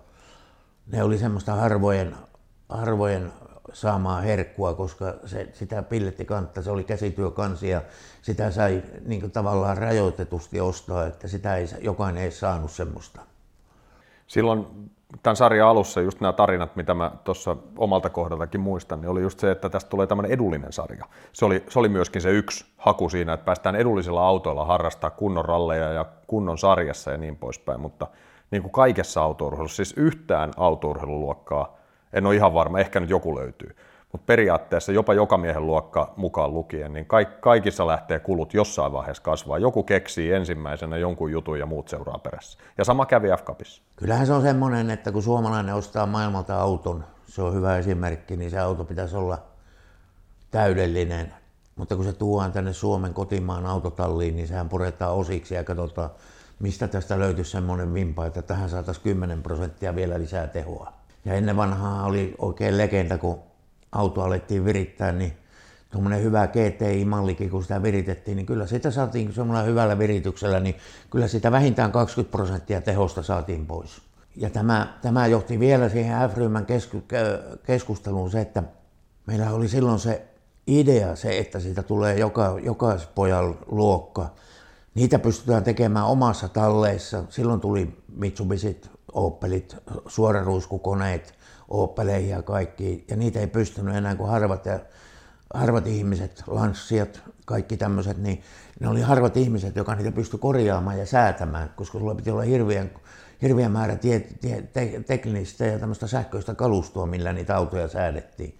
[0.86, 2.16] ne oli semmoista harvojen,
[2.68, 3.32] harvojen
[3.72, 7.82] saamaan herkkua, koska se, sitä pillettikantta, se oli käsityökansi ja
[8.22, 13.20] sitä sai niin tavallaan rajoitetusti ostaa, että sitä ei, jokainen ei saanut semmoista.
[14.34, 14.66] Silloin
[15.22, 19.38] tämän sarjan alussa just nämä tarinat, mitä mä tuossa omalta kohdaltakin muistan, niin oli just
[19.38, 21.04] se, että tästä tulee tämmöinen edullinen sarja.
[21.32, 25.44] Se oli, se oli myöskin se yksi haku siinä, että päästään edullisilla autoilla harrastaa kunnon
[25.44, 28.06] ralleja ja kunnon sarjassa ja niin poispäin, mutta
[28.50, 31.76] niin kuin kaikessa autourheilussa, siis yhtään autourheiluluokkaa
[32.12, 33.76] En ole ihan varma, ehkä nyt joku löytyy.
[34.14, 39.22] Mutta periaatteessa jopa joka miehen luokka mukaan lukien, niin kaik, kaikissa lähtee kulut jossain vaiheessa
[39.22, 39.58] kasvaa.
[39.58, 42.58] Joku keksii ensimmäisenä jonkun jutun ja muut seuraa perässä.
[42.78, 43.82] Ja sama kävi F-Cupissa.
[43.96, 48.50] Kyllähän se on semmoinen, että kun suomalainen ostaa maailmalta auton, se on hyvä esimerkki, niin
[48.50, 49.38] se auto pitäisi olla
[50.50, 51.34] täydellinen.
[51.76, 56.10] Mutta kun se tuodaan tänne Suomen kotimaan autotalliin, niin sehän puretaan osiksi ja katsotaan,
[56.58, 60.92] mistä tästä löytyisi semmoinen vimpa, että tähän saataisiin 10 prosenttia vielä lisää tehoa.
[61.24, 63.53] Ja ennen vanhaa oli oikein legenda, kun
[63.94, 65.32] auto alettiin virittää, niin
[65.90, 70.74] tuommoinen hyvä GTI-mallikin, kun sitä viritettiin, niin kyllä sitä saatiin semmoilla hyvällä virityksellä, niin
[71.10, 74.02] kyllä sitä vähintään 20 prosenttia tehosta saatiin pois.
[74.36, 76.66] Ja tämä, tämä johti vielä siihen F-ryhmän
[77.66, 78.62] keskusteluun se, että
[79.26, 80.22] meillä oli silloin se
[80.66, 84.30] idea se, että siitä tulee joka, jokaispojan luokka.
[84.94, 87.24] Niitä pystytään tekemään omassa talleissa.
[87.28, 89.76] Silloin tuli Mitsubisit, Opelit,
[90.06, 91.34] suoraruiskukoneet
[91.82, 93.04] Opeleihin ja kaikki.
[93.08, 94.78] Ja niitä ei pystynyt enää kuin harvat, ja,
[95.54, 98.42] harvat ihmiset, lanssiat, kaikki tämmöiset, niin
[98.80, 102.90] ne oli harvat ihmiset, joka niitä pystyi korjaamaan ja säätämään, koska sulla piti olla hirveän,
[103.42, 108.58] hirveän määrä tie, tie, te, teknistä ja tämmöistä sähköistä kalustoa, millä niitä autoja säädettiin.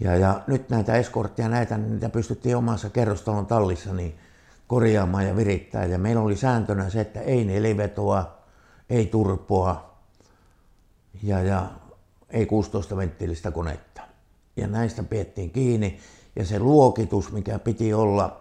[0.00, 4.18] Ja, ja nyt näitä eskortteja, näitä, niin niitä pystyttiin omassa kerrostalon tallissa niin
[4.66, 5.84] korjaamaan ja virittää.
[5.84, 8.38] Ja meillä oli sääntönä se, että ei nelivetoa,
[8.90, 9.90] ei turpoa
[11.22, 11.70] ja, ja
[12.30, 14.02] ei 16 venttiilistä konetta.
[14.56, 15.98] Ja näistä piettiin kiinni.
[16.36, 18.40] Ja se luokitus, mikä piti olla,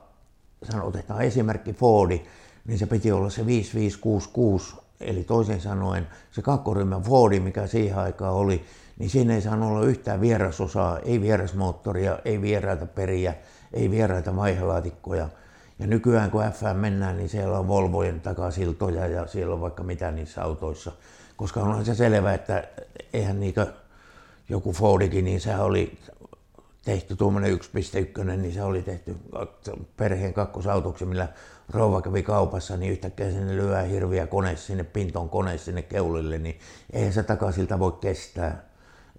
[0.63, 2.25] sanon, otetaan esimerkki Fordi,
[2.65, 8.33] niin se piti olla se 5566, eli toisin sanoen se kakkoryhmän Fordi, mikä siihen aikaan
[8.33, 8.65] oli,
[8.99, 13.33] niin siinä ei saanut olla yhtään vierasosaa, ei vierasmoottoria, ei vieraita periä,
[13.73, 15.29] ei vieraita vaihelaatikkoja.
[15.79, 20.11] Ja nykyään kun F mennään, niin siellä on Volvojen takasiltoja ja siellä on vaikka mitä
[20.11, 20.91] niissä autoissa.
[21.39, 22.63] Koska onhan se selvä, että
[23.13, 23.67] eihän niitä
[24.49, 25.99] joku Fordikin, niin se oli
[26.85, 29.15] tehty tuommoinen 1.1, niin se oli tehty
[29.97, 31.27] perheen kakkosautoksi, millä
[31.69, 36.59] rouva kävi kaupassa, niin yhtäkkiä sinne lyö hirviä kone sinne, pinton kone sinne keulille, niin
[36.93, 38.69] eihän se takaisilta voi kestää.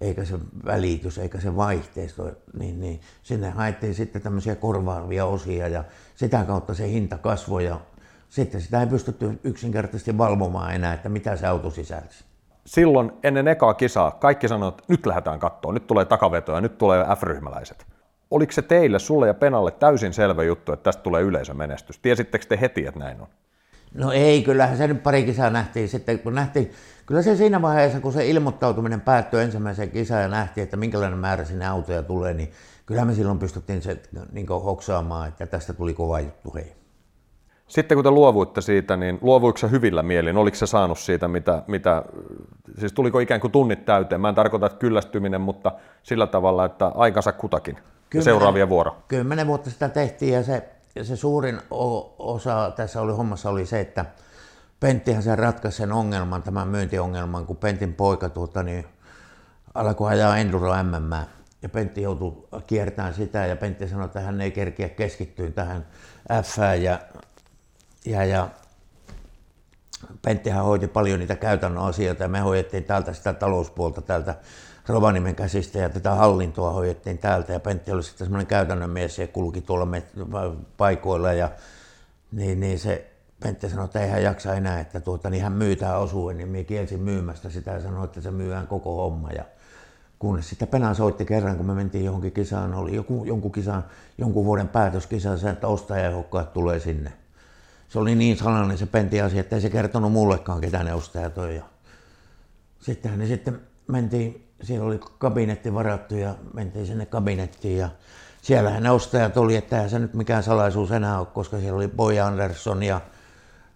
[0.01, 5.83] Eikä se välitys, eikä se vaihteisto, niin, niin sinne haettiin sitten tämmöisiä korvaavia osia ja
[6.15, 7.79] sitä kautta se hinta kasvoi ja
[8.31, 12.23] sitten sitä ei pystytty yksinkertaisesti valvomaan enää, että mitä se auto sisälsi.
[12.65, 17.05] Silloin ennen ekaa kisaa kaikki sanoivat, että nyt lähdetään kattoon, nyt tulee takavetoja, nyt tulee
[17.15, 17.85] F-ryhmäläiset.
[18.31, 21.99] Oliko se teille, sulle ja Penalle täysin selvä juttu, että tästä tulee yleisömenestys?
[21.99, 23.27] Tiesittekö te heti, että näin on?
[23.93, 26.71] No ei, kyllähän se nyt pari kisaa nähtiin sitten, kun nähtiin,
[27.05, 31.45] kyllä se siinä vaiheessa, kun se ilmoittautuminen päättyi ensimmäiseen kisaan ja nähtiin, että minkälainen määrä
[31.45, 32.51] sinne autoja tulee, niin
[32.85, 34.01] kyllä me silloin pystyttiin se
[34.31, 36.80] niin hoksaamaan, että tästä tuli kova juttu, hei.
[37.71, 40.37] Sitten kun te luovuitte siitä, niin luovuiko se hyvillä mielin?
[40.37, 42.03] Oliko se saanut siitä, mitä, mitä,
[42.79, 44.21] siis tuliko ikään kuin tunnit täyteen?
[44.21, 45.71] Mä en tarkoita, että kyllästyminen, mutta
[46.03, 47.75] sillä tavalla, että aikansa kutakin.
[48.09, 48.95] Kymmenen, seuraavia vuoro.
[49.07, 51.61] Kymmenen vuotta sitä tehtiin ja se ja se suurin
[52.19, 54.05] osa tässä oli hommassa oli se, että
[54.79, 58.85] Penttihän sen ratkaisi sen ongelman, tämän myyntiongelman, kun Pentin poika tuota, niin
[59.73, 61.13] alkoi ajaa Enduro MM.
[61.61, 65.85] Ja Pentti joutui kiertämään sitä ja Pentti sanoi, että hän ei kerkiä keskittyä tähän
[66.43, 66.99] F ja,
[68.05, 68.49] ja, ja
[70.21, 74.35] Penttihän hoiti paljon niitä käytännön asioita ja me hoidettiin täältä sitä talouspuolta täältä
[74.87, 79.27] Rovaniemen käsistä ja tätä hallintoa hoidettiin täältä ja Pentti oli sitten semmoinen käytännön mies ja
[79.27, 79.87] kulki tuolla
[80.77, 81.49] paikoilla ja
[82.31, 83.11] niin, niin se
[83.43, 86.49] Pentti sanoi, että ei hän jaksa enää, että tuota, niin hän myy tähän osuuden, niin
[86.49, 89.29] minä kielsin myymästä sitä ja sanoi, että se myyään koko homma.
[89.31, 89.45] Ja
[90.19, 93.83] kunnes sitten Pena soitti kerran, kun me mentiin johonkin kisaan, oli joku, jonkun, kisan,
[94.17, 97.13] jonkun vuoden päätöskisa, sen, että ostajaehdokkaat tulee sinne.
[97.91, 101.37] Se oli niin salainen se Pentti asia, että ei se kertonut mullekaan, ketä ne ostajat
[101.37, 101.55] on.
[101.55, 101.63] Ja
[102.79, 107.89] sittenhän ne sitten mentiin siellä oli kabinetti varattu ja mentiin sinne kabinettiin ja
[108.41, 111.87] siellähän ne ostajat oli, että eihän se nyt mikään salaisuus enää ole, koska siellä oli
[111.87, 113.01] Boy Anderson ja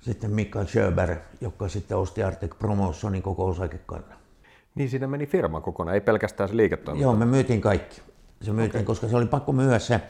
[0.02, 4.18] sitten Mikael Schöber, joka sitten osti Arctic Promotionin koko osakekannan.
[4.76, 7.04] Niin siinä meni firma kokonaan, ei pelkästään se liiketoiminta.
[7.04, 8.02] Joo, me myytiin kaikki.
[8.42, 8.86] Se myytiin, okay.
[8.86, 10.02] koska se oli pakko myydä se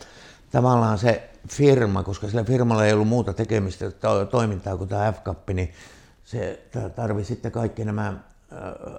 [0.52, 5.54] tavallaan se firma, koska sillä firmalla ei ollut muuta tekemistä to- toimintaa kuin tämä F-Cup,
[5.54, 5.74] niin
[6.24, 8.14] se tarvii sitten kaikki nämä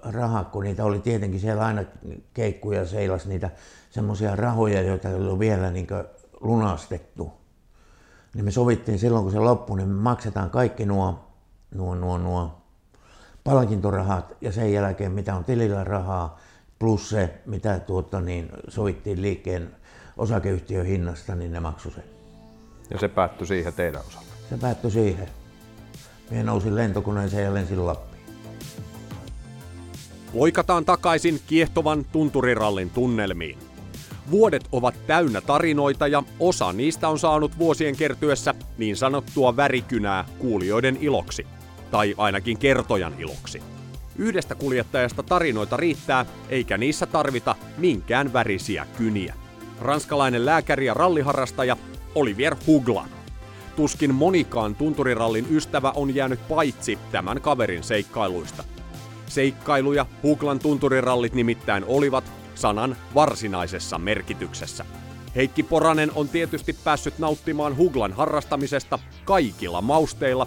[0.03, 1.85] rahat, kun niitä oli tietenkin siellä aina
[2.35, 3.51] keikkuja seilas niitä
[3.91, 5.87] semmoisia rahoja, joita ei ollut vielä niin
[6.41, 7.33] lunastettu.
[8.35, 11.25] Niin me sovittiin silloin, kun se loppui, niin me maksetaan kaikki nuo,
[11.75, 12.63] nuo, nuo, nuo
[13.45, 16.39] palkintorahat ja sen jälkeen mitä on tilillä rahaa,
[16.79, 19.77] plus se, mitä tuota, niin sovittiin liikkeen
[20.17, 22.05] osakeyhtiön hinnasta, niin ne maksoi sen.
[22.91, 24.27] Ja se päättyi siihen teidän osalta?
[24.51, 25.29] Se päättyi siihen.
[26.31, 28.23] Minä nousin lentokoneeseen ja lensin Lappiin.
[30.33, 33.59] Loikataan takaisin kiehtovan tunturirallin tunnelmiin.
[34.31, 40.99] Vuodet ovat täynnä tarinoita ja osa niistä on saanut vuosien kertyessä niin sanottua värikynää kuulijoiden
[41.01, 41.47] iloksi.
[41.91, 43.63] Tai ainakin kertojan iloksi.
[44.17, 49.35] Yhdestä kuljettajasta tarinoita riittää, eikä niissä tarvita minkään värisiä kyniä.
[49.81, 51.77] Ranskalainen lääkäri ja ralliharrastaja
[52.15, 53.09] Olivier Hugla.
[53.77, 58.65] Tuskin monikaan tunturirallin ystävä on jäänyt paitsi tämän kaverin seikkailuista.
[59.27, 62.25] Seikkailuja Huglan tunturirallit nimittäin olivat
[62.55, 64.85] sanan varsinaisessa merkityksessä.
[65.37, 70.47] Heikki Poranen on tietysti päässyt nauttimaan Huglan harrastamisesta kaikilla mausteilla,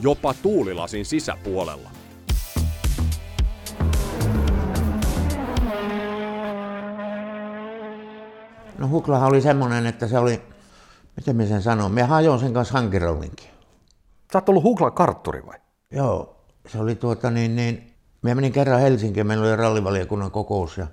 [0.00, 1.95] jopa tuulilasin sisäpuolella.
[8.78, 10.42] No Huklahan oli semmoinen, että se oli,
[11.16, 13.48] miten mä sen sanon, mä hajoin sen kanssa hankirollinkin.
[14.32, 15.58] Sä oot ollut Huglan kartturi vai?
[15.90, 16.36] Joo,
[16.68, 20.86] se oli tuota niin, niin mä menin kerran Helsinkiin, meillä oli rallivaliokunnan kokous ja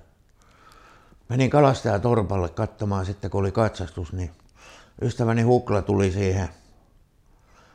[1.28, 4.30] menin kalastaja Torpalle katsomaan sitten, kun oli katsastus, niin
[5.02, 6.48] ystäväni Hukla tuli siihen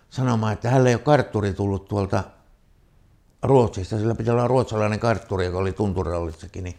[0.09, 2.23] sanomaan, että hänelle ei ole kartturi tullut tuolta
[3.43, 6.75] Ruotsista, sillä pitää olla ruotsalainen kartturi, joka oli tunturallissakin, niin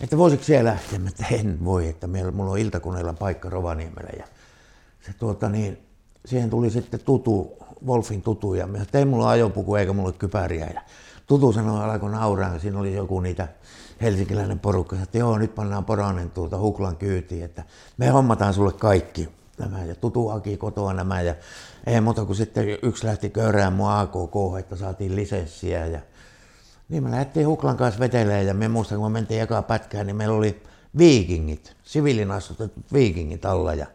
[0.00, 4.24] että voisiko siellä lähteä, että en voi, että meillä, mulla on iltakoneella paikka Rovaniemellä ja
[5.00, 5.78] se tuota niin,
[6.24, 10.80] siihen tuli sitten tutu, Wolfin tutu ja mä tein mulla ajopuku eikä mulla kypäriä ja
[11.26, 13.48] tutu sanoi, alkoi nauraa, siinä oli joku niitä
[14.00, 17.64] helsinkiläinen porukka, että joo, nyt pannaan poranen tuolta Huklan kyytiin, että
[17.96, 19.28] me hommataan sulle kaikki
[19.58, 21.34] nämä ja tutu haki kotoa nämä ja
[21.86, 26.00] ei muuta kuin sitten yksi lähti köyrään mun AKK, että saatiin lisenssiä ja
[26.88, 30.16] niin me lähdettiin Huklan kanssa veteleen ja me muistan, kun me mentiin ekaa pätkään, niin
[30.16, 30.62] meillä oli
[30.98, 33.86] viikingit, siviilin astutetut viikingit alla ja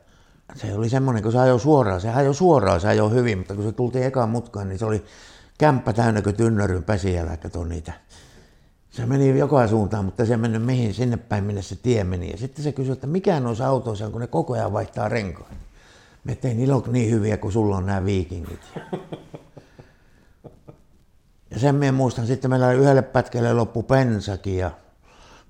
[0.55, 3.63] se oli semmoinen, kun se ajoi suoraan, se ajoi suoraan, se ajoi hyvin, mutta kun
[3.63, 5.03] se tultiin ekaan mutkaan, niin se oli
[5.57, 7.93] kämppä täynnä kuin tynnäryn päsiälä, kato niitä.
[8.89, 12.31] Se meni joka suuntaan, mutta se meni mihin sinne päin, minne se tie meni.
[12.31, 15.55] Ja sitten se kysyi, että mikä noissa autoissa on, kun ne koko ajan vaihtaa renkaan.
[16.23, 18.59] Me tein ilo niin hyviä, kun sulla on nämä viikingit.
[21.53, 24.71] Ja sen minä muistan, sitten meillä oli yhdelle pätkälle loppu pensakin ja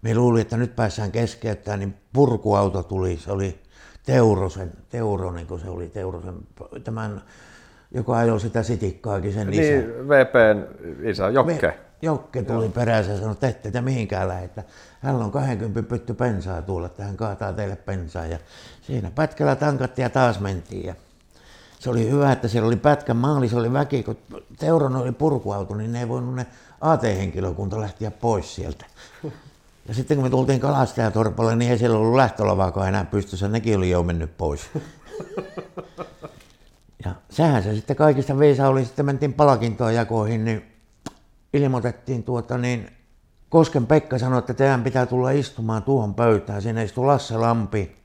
[0.02, 3.60] me luuli, että nyt päässään keskeyttämään, niin purkuauto tuli, se oli
[4.06, 6.36] Teurosen, Teuronen, kun se oli Teurosen,
[6.84, 7.22] tämän,
[7.92, 9.62] joka ajoi sitä sitikkaakin sen isä.
[9.62, 10.66] Niin, VPn
[11.04, 11.68] isä, Jokke.
[11.68, 14.64] Me, Jokke tuli perässä ja sanoi, että ette te mihinkään lähde, että
[15.02, 18.26] hän on 20 pytty pensaa tuolla, että hän kaataa teille pensaa.
[18.26, 18.40] Ja
[18.82, 20.86] siinä pätkällä tankattiin ja taas mentiin.
[20.86, 20.96] Ja
[21.84, 24.18] se oli hyvä, että siellä oli pätkän maali, se oli väki, kun
[24.58, 26.46] Teuron oli purkuauto, niin ne ei voinut ne
[26.82, 28.86] AT-henkilökunta lähteä pois sieltä.
[29.88, 33.90] Ja sitten kun me tultiin kalastajatorpalle, niin ei siellä ollut lähtölavaakaan enää pystyssä, nekin oli
[33.90, 34.62] jo mennyt pois.
[37.06, 40.64] Ja sehän se sitten kaikista viisa oli, sitten mentiin palkintoa jakoihin, niin
[41.54, 42.92] ilmoitettiin tuota niin,
[43.50, 46.62] Kosken Pekka sanoi, että teidän pitää tulla istumaan tuohon pöytään.
[46.62, 47.96] Siinä istui Lasse Lampi,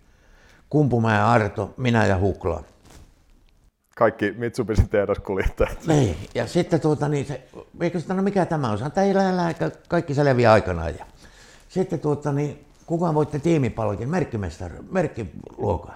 [0.70, 2.62] Kumpumäen Arto, minä ja Hukla.
[3.99, 5.86] Kaikki Mitsubishi tehdaskuljettajat.
[5.86, 7.49] Niin, ja sitten tuota niin, se,
[7.80, 8.78] eikö sitä, no mikä tämä on?
[9.36, 10.94] Lähde, kaikki selviää aikanaan.
[10.99, 11.05] Ja
[11.68, 15.94] sitten tuota niin, kukaan voitte tiimipalkin, merkkimestari, merkkiluokan.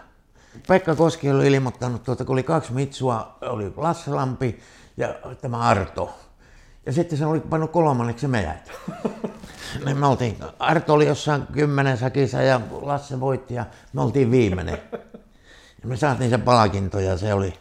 [0.68, 4.61] Pekka Koski oli ilmoittanut, tuota, kun oli kaksi Mitsua, oli Lasse Lampi
[4.96, 6.14] ja tämä Arto.
[6.86, 8.72] Ja sitten se oli pannut kolmanneksi meidät.
[9.84, 14.78] Me, me oltiin, Arto oli jossain kymmenen sakissa ja Lasse voitti ja me oltiin viimeinen.
[15.82, 17.55] Ja me saatiin se palkinto ja se oli,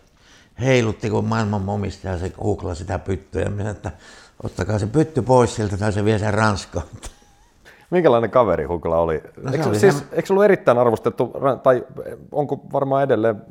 [0.61, 3.41] heilutti kuin maailman omistaja se hukla sitä pyttyä.
[3.41, 3.91] Ja me että
[4.43, 6.85] ottakaa se pytty pois sieltä tai se vie sen Ranskaan.
[7.89, 9.21] Minkälainen kaveri Hukla oli?
[9.41, 11.33] No se eikö, oli siis, semmo- eikö se ollut erittäin arvostettu,
[11.63, 11.85] tai
[12.31, 13.41] onko varmaan edelleen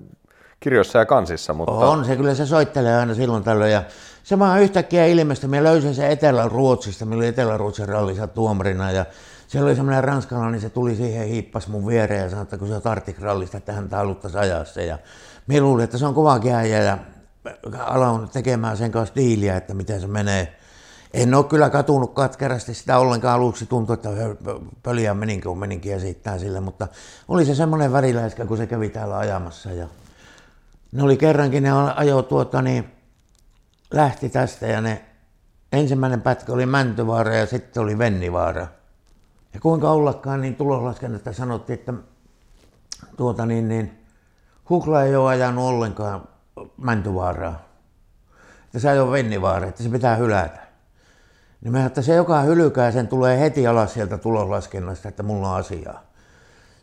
[0.61, 3.72] kirjoissa ja kansissa, mutta On se, kyllä se soittelee aina silloin tällöin.
[3.72, 3.82] Ja
[4.22, 5.48] se vaan yhtäkkiä ilmestyi.
[5.48, 7.04] Minä löysin sen Etelä-Ruotsista.
[7.04, 8.92] Meillä oli Etelä-Ruotsin rallissa tuomarina.
[8.92, 9.06] Ja
[9.48, 12.68] siellä oli semmoinen ranskalainen, niin se tuli siihen, hiippas mun viereen ja sanoi, että kun
[12.68, 13.88] se on Arctic-rallista, että hän
[14.40, 14.84] ajaa se.
[14.84, 14.98] Ja
[15.47, 16.99] minä luulin, että se on kova kääjä ja
[17.78, 20.57] aloin tekemään sen kanssa diiliä, että miten se menee.
[21.14, 24.09] En ole kyllä katunut katkerasti sitä ollenkaan aluksi, tuntui, että
[24.82, 26.88] pöliä meninkin, kun meninkin esittää sille, mutta
[27.28, 29.72] oli se semmoinen väriläiskä, kun se kävi täällä ajamassa.
[29.72, 29.88] Ja
[30.93, 32.84] ne oli kerrankin, ne ajoi tuota niin,
[33.91, 35.05] lähti tästä ja ne
[35.72, 38.66] ensimmäinen pätkä oli Mäntyvaara ja sitten oli Vennivaara.
[39.55, 41.95] Ja kuinka ollakaan, niin tuloslaskennasta sanottiin, että
[43.16, 43.99] tuota niin, niin
[44.70, 46.28] Hukla ei ole ajanut ollenkaan
[46.76, 47.64] Mäntyvaaraa.
[48.64, 50.60] Että se ajoi Vennivaara, että se pitää hylätä.
[51.60, 55.56] Niin mä että se joka hylkää, sen tulee heti alas sieltä tuloslaskennasta, että mulla on
[55.56, 56.02] asiaa.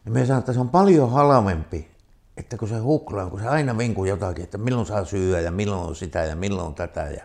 [0.05, 1.91] Ja me sanoin, että se on paljon halvempi,
[2.37, 5.87] että kun se huklaan, kun se aina vinkuu jotakin, että milloin saa syödä ja milloin
[5.87, 7.01] on sitä ja milloin on tätä.
[7.01, 7.23] Ja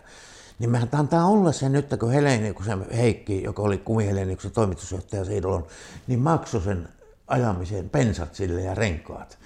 [0.59, 5.25] Niin mehän antaa olla se nyt, kun Heleni, kun se Heikki, joka oli kumiheleniuksen toimitusjohtaja
[5.25, 5.67] Siidolon,
[6.07, 6.89] niin maksoi sen
[7.27, 9.37] ajamiseen pensat sille ja renkaat.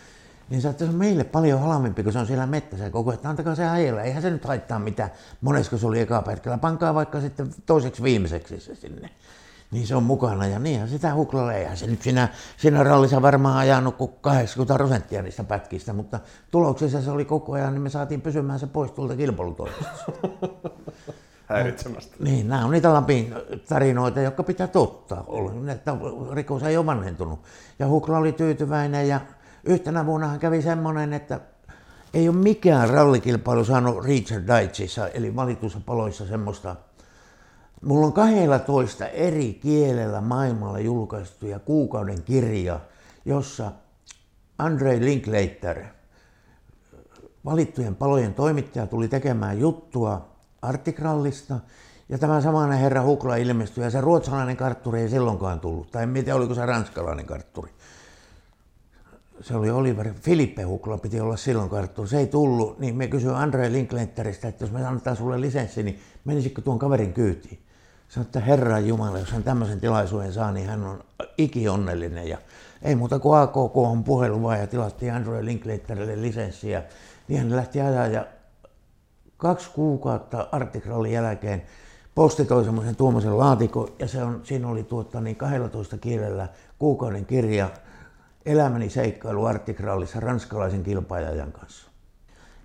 [0.50, 3.28] Niin se on meille paljon halvempi, kun se on siellä mettässä koko ajan.
[3.28, 5.12] Antakaa se ajella, eihän se nyt haittaa mitään.
[5.42, 6.58] Monesko se oli eka pätkällä.
[6.58, 9.10] Pankaa vaikka sitten toiseksi viimeiseksi se sinne.
[9.72, 11.54] Niin se on mukana ja niinhän sitä huklalla.
[11.54, 16.20] Eihän se nyt siinä, siinä rallissa varmaan ajanut kuin 80 prosenttia niistä pätkistä, mutta
[16.52, 20.12] tuloksessa se oli koko ajan, niin me saatiin pysymään se pois tuolta kilpailutoimistosta.
[21.48, 22.16] Häiritsemästä.
[22.20, 23.36] Niin, nämä on niitä Lapin
[23.70, 25.24] tarinoita, jotka pitää totta.
[25.72, 25.98] Että
[26.34, 27.40] rikos ei ole vanhentunut.
[27.80, 29.22] Ja Hukla oli tyytyväinen ja
[29.68, 31.40] yhtenä vuonna kävi semmoinen, että
[32.14, 36.76] ei ole mikään rallikilpailu saanut Richard Deitchissa, eli valituissa paloissa semmoista.
[37.82, 42.80] Mulla on 12 eri kielellä maailmalla julkaistuja kuukauden kirja,
[43.26, 43.72] jossa
[44.58, 45.84] Andre Linklater,
[47.46, 50.30] valittujen palojen toimittaja, tuli tekemään juttua
[50.62, 51.60] Artikrallista.
[52.10, 55.92] Ja tämä samainen herra Hukla ilmestyi, ja se ruotsalainen kartturi ei silloinkaan tullut.
[55.92, 57.72] Tai en tiedä, oliko se ranskalainen kartturi
[59.42, 62.08] se oli Oliver, Filippe Hukla piti olla silloin karttu.
[62.08, 66.00] Se ei tullut, niin me kysyin Andre Linkletteristä, että jos me annetaan sulle lisenssi, niin
[66.26, 67.60] menisikö tuon kaverin kyytiin?
[68.10, 71.04] Sanoin, että Herran Jumala, jos hän tämmöisen tilaisuuden saa, niin hän on
[71.38, 72.28] ikionnellinen.
[72.28, 72.38] Ja
[72.82, 76.84] ei muuta kuin AKK on puhelu vaan ja tilattiin Andre Linkletterille lisenssiä.
[77.28, 78.26] Niin hän lähti ajaa ja
[79.38, 81.64] kaksi kuukautta artiklin jälkeen
[82.16, 86.48] posti toi semmoisen tuommoisen laatikon ja se on, siinä oli tuota, niin 12 kielellä
[86.80, 87.70] kuukauden kirja
[88.48, 91.90] elämäni seikkailu artikraalissa ranskalaisen kilpailijan kanssa.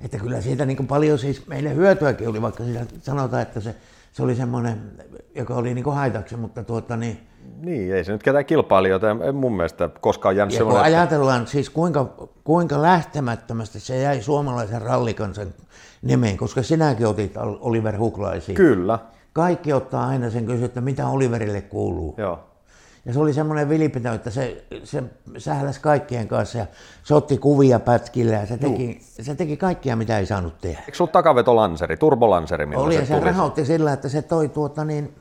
[0.01, 3.75] Että kyllä siitä niin paljon siis meille hyötyäkin oli, vaikka siitä sanotaan, että se,
[4.13, 4.93] se oli semmoinen,
[5.35, 7.21] joka oli niin haitaksi, mutta tuota niin...
[7.61, 11.71] Niin, ei se nyt ketään kilpailijoita, ei mun mielestä koskaan jäänyt ja kun ajatellaan siis
[11.71, 12.05] kuinka,
[12.45, 15.49] kuinka lähtemättömästi se jäi suomalaisen rallikansan
[16.03, 18.57] nimeen, koska sinäkin otit Oliver Huklaisiin.
[18.57, 18.99] Kyllä.
[19.33, 22.15] Kaikki ottaa aina sen kysyä, että mitä Oliverille kuuluu.
[22.19, 22.52] Joo.
[23.05, 25.03] Ja se oli semmoinen vilipitä, että se, se
[25.39, 26.67] sähläsi kaikkien kanssa ja
[27.05, 30.81] se otti kuvia pätkillä ja se teki, se teki kaikkia, mitä ei saanut tehdä.
[30.81, 33.25] Eikö sulla takavetolanseri, turbolanseri, millä oli, se ja se tuli?
[33.25, 35.15] rahoitti sillä, että se toi tuota niin,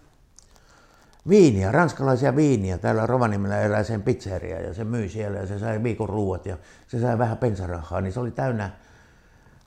[1.30, 6.10] viiniä, ranskalaisia viiniä täällä Rovaniemellä erääseen pizzeriaan ja se myi siellä ja se sai viikon
[6.10, 6.58] ruuat ja
[6.88, 8.70] se sai vähän pensarahaa, niin se oli täynnä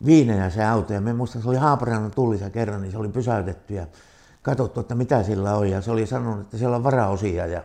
[0.06, 3.74] viinejä se auto ja me muistan, se oli Haaparannan tullissa kerran, niin se oli pysäytetty
[3.74, 3.86] ja
[4.42, 7.62] katsottu, että mitä sillä on ja se oli sanonut, että siellä on varaosia ja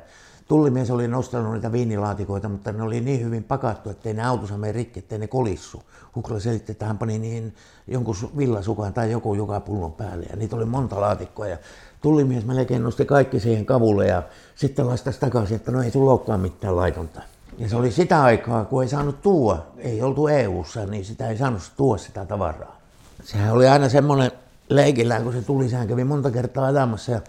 [0.49, 4.73] Tullimies oli nostanut niitä viinilaatikoita, mutta ne oli niin hyvin pakattu, ettei ne autossa mene
[4.73, 5.83] rikki, ettei ne kolissu.
[6.15, 7.55] Hukla selitti, että hän pani niin
[7.87, 10.25] jonkun villasukan tai joku joka pullon päälle.
[10.29, 11.47] Ja niitä oli monta laatikkoa.
[11.47, 11.57] Ja
[12.01, 14.23] tullimies melkein nosti kaikki siihen kavulle ja
[14.55, 17.21] sitten lastasi takaisin, että no ei sulla olekaan mitään laitonta.
[17.57, 21.37] Ja se oli sitä aikaa, kun ei saanut tuua, ei oltu EU-ssa, niin sitä ei
[21.37, 22.79] saanut tuoda sitä tavaraa.
[23.23, 24.31] Sehän oli aina semmoinen
[24.69, 27.21] leikillään, kun se tuli, sehän kävi monta kertaa ajamassa ja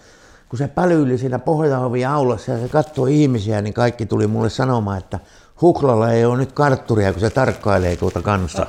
[0.51, 4.99] kun se pälyili siinä pohjaovi aulassa ja se katsoi ihmisiä, niin kaikki tuli mulle sanomaan,
[4.99, 5.21] että
[5.63, 8.67] Huklalla ei ole nyt kartturia, kun se tarkkailee tuota kanssa.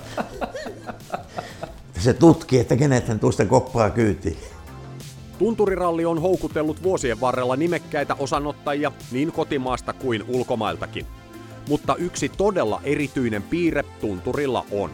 [1.99, 4.37] se tutki, että kenet hän tuosta koppaa kyytiin.
[5.39, 11.05] Tunturiralli on houkutellut vuosien varrella nimekkäitä osanottajia niin kotimaasta kuin ulkomailtakin.
[11.69, 14.91] Mutta yksi todella erityinen piirre tunturilla on.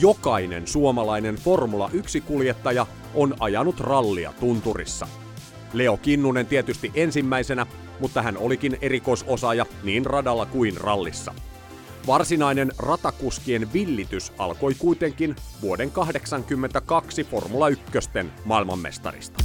[0.00, 5.08] Jokainen suomalainen Formula 1-kuljettaja on ajanut rallia tunturissa–
[5.72, 7.66] Leo Kinnunen tietysti ensimmäisenä,
[8.00, 11.34] mutta hän olikin erikoisosaaja niin radalla kuin rallissa.
[12.06, 17.84] Varsinainen ratakuskien villitys alkoi kuitenkin vuoden 1982 Formula 1
[18.44, 19.44] maailmanmestarista.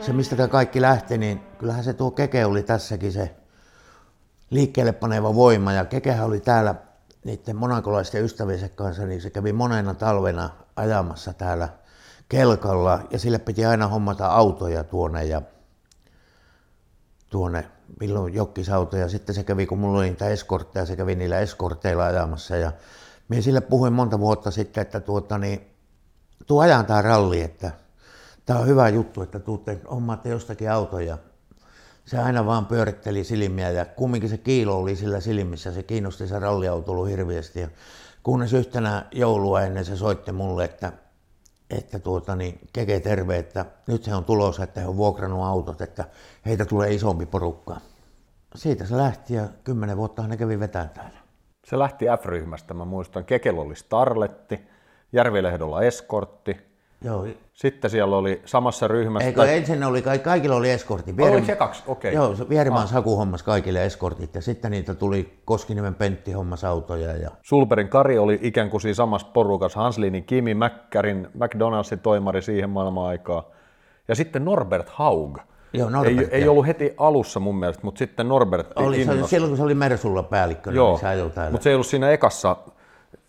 [0.00, 3.30] Se, mistä tämä kaikki lähti, niin kyllähän se tuo Keke oli tässäkin se
[4.50, 5.72] liikkeelle paneva voima.
[5.72, 6.74] Ja Kekehän oli täällä
[7.24, 11.68] niiden monakolaisten ystäviensä kanssa, niin se kävi monena talvena ajamassa täällä
[12.28, 15.42] kelkalla ja sille piti aina hommata autoja tuonne ja
[17.30, 17.68] tuonne
[18.00, 19.08] milloin jokkisautoja.
[19.08, 22.72] Sitten se kävi, kun mulla oli niitä eskortteja, se kävi niillä eskorteilla ajamassa ja
[23.28, 25.60] minä sille puhuin monta vuotta sitten, että tuota, niin,
[26.46, 27.70] tuu ajan tämä ralli, että
[28.46, 31.18] tämä on hyvä juttu, että tuutte hommaatte jostakin autoja
[32.08, 36.38] se aina vaan pyöritteli silmiä ja kumminkin se kiilo oli sillä silmissä, se kiinnosti se
[36.38, 37.60] ralliautoilu hirveästi.
[37.60, 37.68] Ja
[38.28, 40.92] kunnes yhtenä joulua ennen se soitti mulle, että,
[41.70, 45.80] että tuota, niin, keke terve, että nyt he on tulossa, että he on vuokrannut autot,
[45.80, 46.04] että
[46.46, 47.76] heitä tulee isompi porukka.
[48.54, 51.18] Siitä se lähti ja kymmenen vuotta ne kävi vetään täällä.
[51.66, 53.24] Se lähti F-ryhmästä, mä muistan.
[53.24, 54.60] Kekel oli Starletti,
[55.12, 56.56] Järvilehdolla Eskortti,
[57.04, 57.26] Joo.
[57.52, 59.26] Sitten siellä oli samassa ryhmässä...
[59.26, 61.14] Eikö ensin oli, ka- kaikilla oli eskortti.
[61.20, 61.82] Oliko se kaksi?
[61.86, 62.14] Okei.
[62.14, 62.90] Joo, se Vierimaan ah.
[62.90, 67.16] Saku hommas kaikille eskortit ja sitten niitä tuli Koskiniemen Pentti hommas autoja.
[67.16, 67.30] Ja...
[67.42, 73.06] Sulperin Kari oli ikään kuin siinä samassa porukassa, Hanslinin Kimi, Mäkkärin, McDonaldsin toimari siihen maailman
[73.06, 73.50] aikaa.
[74.08, 75.38] Ja sitten Norbert Haug.
[75.72, 79.50] Joo, Norbert, ei, ei ollut heti alussa mun mielestä, mutta sitten Norbert oli, se, Silloin
[79.50, 81.50] kun se oli Mersulla päällikkönä, Joo, niin se ajoi täällä.
[81.50, 82.56] mutta se ei ollut siinä ekassa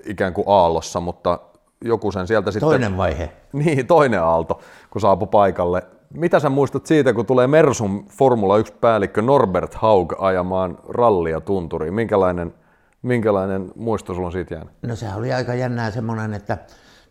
[0.05, 1.39] ikään kuin aallossa, mutta
[1.85, 2.69] joku sen sieltä sitten...
[2.69, 3.31] Toinen vaihe.
[3.53, 4.59] Niin, toinen aalto,
[4.89, 5.83] kun saapui paikalle.
[6.13, 11.93] Mitä sä muistat siitä, kun tulee Mersun Formula 1-päällikkö Norbert Haug ajamaan rallia tunturiin?
[11.93, 12.53] Minkälainen,
[13.01, 14.73] minkälainen muisto sulla on siitä jäänyt?
[14.81, 16.57] No sehän oli aika jännää semmoinen, että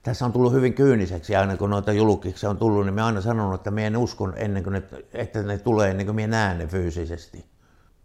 [0.03, 3.55] tässä on tullut hyvin kyyniseksi aina kun noita julkiksi on tullut, niin mä aina sanonut,
[3.55, 4.83] että mä en uskon ennen kuin ne,
[5.15, 7.45] että ne tulee ennen kuin mä näen ne fyysisesti.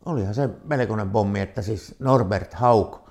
[0.06, 3.03] Olihan se melkoinen pommi, että siis Norbert Haug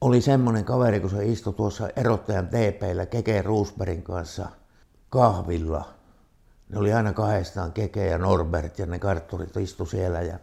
[0.00, 4.48] oli semmoinen kaveri, kun se istui tuossa erottajan TPllä Keke Roosbergin kanssa
[5.10, 5.88] kahvilla.
[6.68, 10.38] Ne oli aina kahdestaan Keke ja Norbert ja ne kartturit istu siellä ja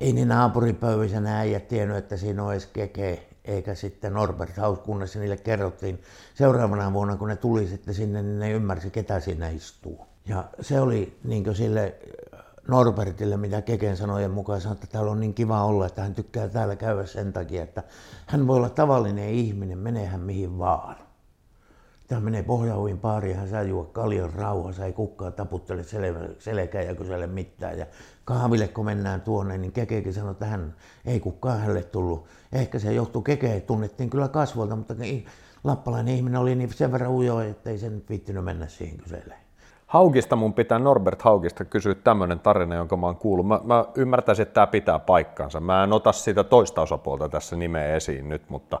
[0.00, 4.78] ei ne naapuripöyvissä ne äijät tiennyt, että siinä on edes Keke eikä sitten Norbert Haus,
[4.78, 6.02] kunnes niille kerrottiin
[6.34, 10.06] seuraavana vuonna, kun ne tuli sitten sinne, niin ne ymmärsi, ketä siinä istuu.
[10.28, 11.94] Ja se oli niin sille
[12.68, 16.48] Norbertille, mitä Keken sanojen mukaan sanoi, että täällä on niin kiva olla, että hän tykkää
[16.48, 17.82] täällä käydä sen takia, että
[18.26, 20.96] hän voi olla tavallinen ihminen, menee hän mihin vaan.
[22.08, 26.94] Tämä menee pohjauviin baariin, hän saa juo kaljon rauhassa, ei kukaan taputtele sel- selkää ja
[26.94, 27.78] kysele mitään.
[27.78, 27.86] Ja
[28.24, 32.26] kahville kun mennään tuonne, niin Kekekin sanoi, että hän ei kukaan hänelle tullut.
[32.52, 34.94] Ehkä se johtuu Kekeä, tunnettiin kyllä kasvolta, mutta
[35.64, 39.43] lappalainen ihminen oli niin sen verran ujo, että ei sen viittinyt mennä siihen kyselemään.
[39.86, 43.46] Haugista mun pitää Norbert Haugista kysyä tämmöinen tarina, jonka mä oon kuullut.
[43.46, 45.60] Mä, mä ymmärtäisin, että tämä pitää paikkansa.
[45.60, 48.80] Mä en ota sitä toista osapuolta tässä nimeä esiin nyt, mutta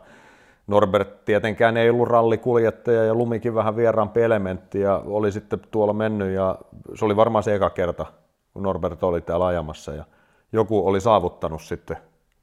[0.66, 6.34] Norbert tietenkään ei ollut rallikuljettaja ja lumikin vähän vieraampi elementti ja oli sitten tuolla mennyt
[6.34, 6.58] ja
[6.94, 8.06] se oli varmaan se eka kerta,
[8.52, 10.04] kun Norbert oli täällä ajamassa ja
[10.52, 11.96] joku oli saavuttanut sitten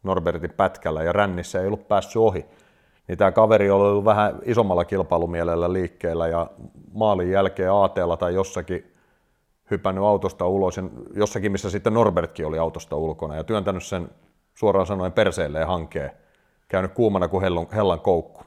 [0.04, 2.46] Norbertin pätkällä ja rännissä ei ollut päässyt ohi.
[3.12, 6.50] Niin tämä kaveri oli ollut vähän isommalla kilpailumielellä liikkeellä ja
[6.94, 8.94] maalin jälkeen ATlla tai jossakin
[9.72, 10.80] hypännyt autosta ulos,
[11.16, 14.10] jossakin missä sitten Norbertkin oli autosta ulkona ja työntänyt sen
[14.54, 16.12] suoraan sanoen perseelleen hankeen
[16.68, 18.44] käynyt kuumana kuin hellon, hellan koukku.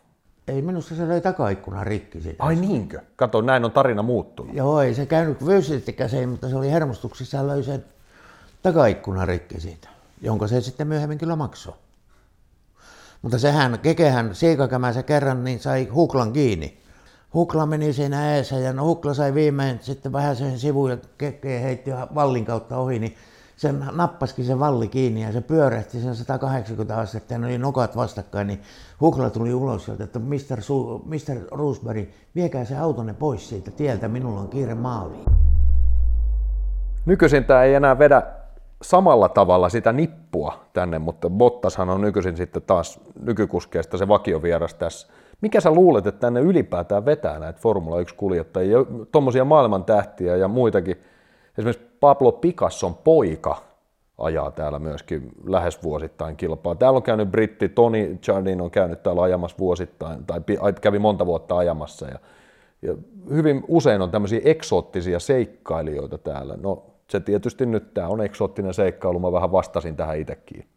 [0.48, 2.44] Ei minusta se löi takaikkuna rikki siitä.
[2.44, 3.00] Ai niinkö?
[3.16, 4.56] Kato, näin on tarina muuttunut.
[4.56, 7.84] Joo, ei se käynyt fyysisesti se, mutta se oli hermostuksissa löi sen
[8.62, 9.88] takaikkuna rikki siitä,
[10.20, 11.74] jonka se sitten myöhemmin kyllä maksoi.
[13.24, 16.78] Mutta sehän, kekehän siikakämänsä kerran niin sai huklan kiinni.
[17.34, 21.62] Hukla meni siinä eessä ja no hukla sai viimein sitten vähän sen sivuun ja keke
[21.62, 23.14] heitti vallin kautta ohi, niin
[23.56, 27.96] se nappaskin se valli kiinni ja se pyörähti sen 180 astetta ja ne oli nokat
[27.96, 28.62] vastakkain, niin
[29.00, 30.58] Hukla tuli ulos sieltä, että Mr.
[30.58, 31.48] Su- Mr.
[31.50, 35.24] Roosberg, viekää se autonne pois siitä tieltä, minulla on kiire maaliin.
[37.06, 38.22] Nykyisin tämä ei enää vedä
[38.84, 45.08] samalla tavalla sitä nippua tänne, mutta Bottashan on nykyisin sitten taas nykykuskeesta se vakiovieras tässä.
[45.40, 48.78] Mikä sä luulet, että tänne ylipäätään vetää näitä Formula 1-kuljettajia,
[49.12, 50.96] tuommoisia maailman tähtiä ja muitakin,
[51.58, 53.56] esimerkiksi Pablo Picasson poika
[54.18, 56.74] ajaa täällä myöskin lähes vuosittain kilpaa.
[56.74, 60.40] Täällä on käynyt britti, Tony Jardin on käynyt täällä ajamassa vuosittain, tai
[60.80, 62.06] kävi monta vuotta ajamassa.
[62.06, 62.18] Ja,
[62.82, 62.94] ja
[63.30, 66.56] hyvin usein on tämmöisiä eksoottisia seikkailijoita täällä.
[66.56, 70.68] No se tietysti nyt tämä on eksoottinen seikkailu, mä vähän vastasin tähän itsekin.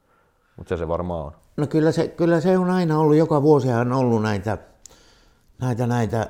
[0.57, 1.31] Mutta se se varmaan on.
[1.57, 4.57] No kyllä se, kyllä se on aina ollut, joka vuosi on ollut näitä,
[5.59, 6.29] näitä, näitä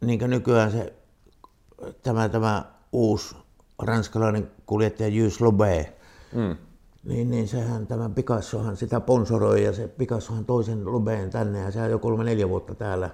[0.00, 0.92] niin kuin nykyään se,
[2.02, 3.36] tämä, tämä uusi
[3.78, 5.92] ranskalainen kuljettaja Jules Lobe,
[6.34, 6.56] mm.
[7.04, 11.90] niin, niin sehän tämä Picassohan sitä sponsoroi ja se Picassohan toisen Lobeen tänne ja sehän
[11.90, 13.10] jo kolme neljä vuotta täällä,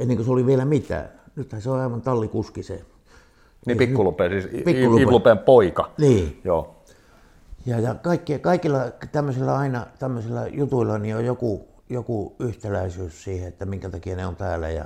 [0.00, 1.08] ennen kuin se oli vielä mitään.
[1.36, 2.84] Nythän se on aivan tallikuski se.
[3.66, 5.90] Niin Pikkulupe, siis Pikkulupen poika.
[5.98, 6.40] Niin.
[6.44, 6.76] Joo.
[7.66, 8.80] Ja, ja kaikki, kaikilla
[9.12, 14.36] tämmöisillä aina tämmöisillä jutuilla niin on joku, joku yhtäläisyys siihen, että minkä takia ne on
[14.36, 14.68] täällä.
[14.68, 14.84] Ja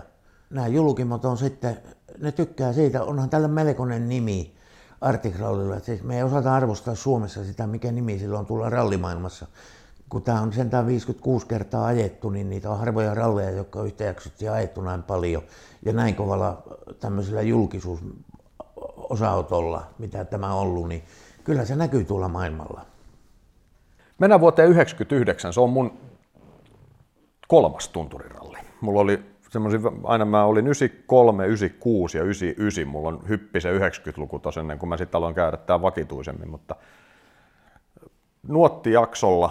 [0.50, 1.78] nämä julkimot on sitten,
[2.18, 4.54] ne tykkää siitä, onhan tällä melkoinen nimi.
[5.00, 5.78] Artikrallilla.
[5.78, 9.46] Siis me ei osata arvostaa Suomessa sitä, mikä nimi sillä on tulla rallimaailmassa.
[10.08, 14.48] Kun tämä on sentään 56 kertaa ajettu, niin niitä on harvoja ralleja, jotka on yhtäjaksoisesti
[14.48, 15.42] ajettu näin paljon.
[15.84, 16.62] Ja näin kovalla
[17.00, 17.42] tämmöisellä
[19.04, 21.02] julkisuusosautolla, mitä tämä on ollut, niin
[21.44, 22.80] kyllä se näkyy tuolla maailmalla.
[24.18, 25.98] Mennään vuoteen 1999, se on mun
[27.48, 28.58] kolmas tunturiralli.
[28.80, 34.38] Mulla oli semmoisia, aina mä olin 93, 96 ja 99, mulla on hyppi se 90-luku
[34.38, 36.76] tos ennen kuin mä sitten aloin käydä tää vakituisemmin, mutta
[38.48, 39.50] nuottijaksolla,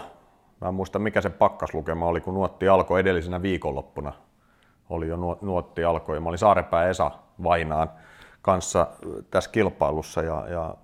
[0.61, 4.13] mä en muista mikä se pakkaslukema oli, kun nuotti alkoi edellisenä viikonloppuna,
[4.89, 6.19] oli jo nuotti alkoi.
[6.19, 7.11] Mä olin Saarepää Esa
[7.43, 7.89] Vainaan
[8.43, 8.87] kanssa
[9.31, 10.75] tässä kilpailussa ja, ja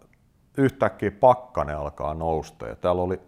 [0.57, 3.19] yhtäkkiä pakkane alkaa nousta ja täällä oli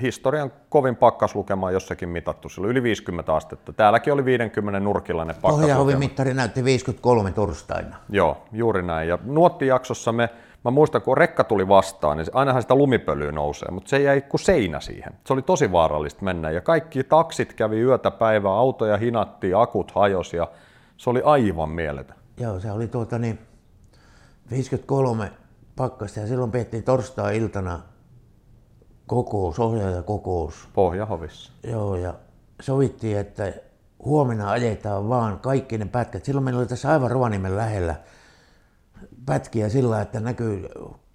[0.00, 2.48] historian kovin pakkaslukema jossakin mitattu.
[2.48, 3.72] Se oli yli 50 astetta.
[3.72, 5.98] Täälläkin oli 50 nurkillainen pakkaslukema.
[5.98, 7.96] mittari näytti 53 torstaina.
[8.10, 9.08] Joo, juuri näin.
[9.08, 10.28] Ja nuottijaksossa me,
[10.64, 14.40] mä muistan, kun rekka tuli vastaan, niin ainahan sitä lumipölyä nousee, mutta se jäi kuin
[14.40, 15.12] seinä siihen.
[15.26, 16.50] Se oli tosi vaarallista mennä.
[16.50, 20.48] Ja kaikki taksit kävi yötä päivää, autoja hinattiin, akut hajosi ja
[20.96, 22.14] se oli aivan mieletä.
[22.40, 23.38] Joo, se oli tuota niin,
[24.50, 25.32] 53
[25.76, 27.80] pakkasta ja silloin piettiin torstai-iltana
[29.06, 29.56] kokous,
[30.04, 30.68] kokous.
[30.74, 31.52] Pohjahovissa.
[31.62, 32.14] Joo, ja
[32.60, 33.52] sovittiin, että
[34.04, 36.24] huomenna ajetaan vaan kaikki ne pätkät.
[36.24, 37.94] Silloin meillä oli tässä aivan Rovaniemen lähellä
[39.26, 40.68] pätkiä sillä, että näkyy,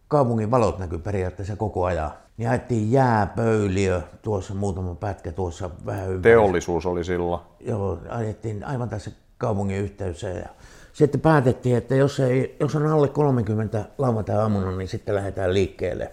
[0.07, 2.11] kaupungin valot näkyy periaatteessa koko ajan.
[2.38, 6.21] Niin ajettiin jääpöyliö, tuossa muutama pätkä tuossa vähän ympäri.
[6.21, 7.41] Teollisuus oli silloin.
[7.59, 10.29] Joo, ajettiin aivan tässä kaupungin yhteydessä.
[10.29, 10.49] Ja
[10.94, 16.12] sitten päätettiin, että jos, ei, jos on alle 30 lauantai aamuna, niin sitten lähdetään liikkeelle.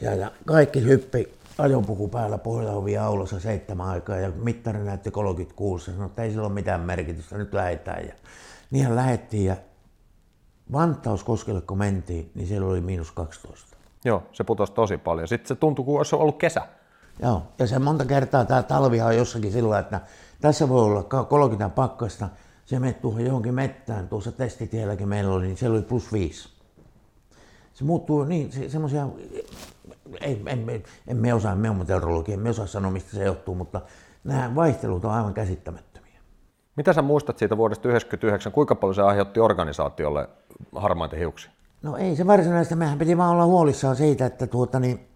[0.00, 5.84] Ja, ja kaikki hyppi ajopuku päällä pohjaovi aulassa seitsemän aikaa ja mittari näytti 36.
[5.84, 8.06] Sanoi, että ei sillä ole mitään merkitystä, nyt lähdetään.
[8.06, 8.12] Ja
[8.70, 9.56] niinhän lähettiin ja
[10.72, 13.76] Vantauskoskelle kun mentiin, niin siellä oli miinus 12.
[14.04, 15.28] Joo, se putosi tosi paljon.
[15.28, 16.62] Sitten se tuntui kuin olisi ollut kesä.
[17.22, 20.00] Joo, ja se monta kertaa tämä talvi on jossakin sillä, että
[20.40, 22.28] tässä voi olla 30 pakkasta,
[22.66, 26.48] se menee tuohon johonkin mettään, tuossa testitielläkin meillä oli, niin siellä oli plus 5.
[27.74, 29.08] Se muuttuu niin, se, semmoisia
[30.20, 33.80] ei, emme, emme osaa, me olemme meteorologia, emme osaa sanoa mistä se johtuu, mutta
[34.24, 36.20] nämä vaihtelut on aivan käsittämättömiä.
[36.76, 40.28] Mitä sä muistat siitä vuodesta 1999, kuinka paljon se aiheutti organisaatiolle
[40.76, 41.50] harmaita hiuksia?
[41.82, 45.08] No ei se varsinaisesti, mehän piti vaan olla huolissaan siitä, että tuota, niin,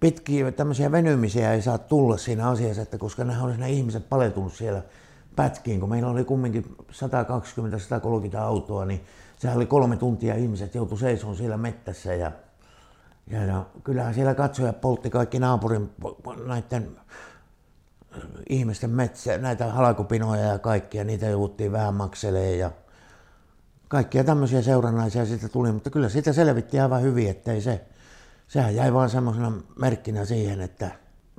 [0.00, 4.52] pitkiä tämmöisiä venymisiä ei saa tulla siinä asiassa, että koska nämä olisi nämä ihmiset paleltunut
[4.52, 4.82] siellä
[5.36, 6.76] pätkiin, kun meillä oli kumminkin
[8.34, 9.04] 120-130 autoa, niin
[9.38, 12.32] sehän oli kolme tuntia ihmiset joutu seisomaan siellä mettässä ja
[13.30, 15.90] ja, ja kyllähän siellä katsojat poltti kaikki naapurin
[16.46, 16.96] näiden
[18.48, 22.70] ihmisten metsä, näitä halkupinoja ja kaikkia, niitä jouduttiin vähän makseleen ja
[23.88, 27.84] kaikkia tämmöisiä seurannaisia siitä tuli, mutta kyllä siitä selvittiin aivan hyvin, ettei se,
[28.48, 30.90] sehän jäi vaan semmoisena merkkinä siihen, että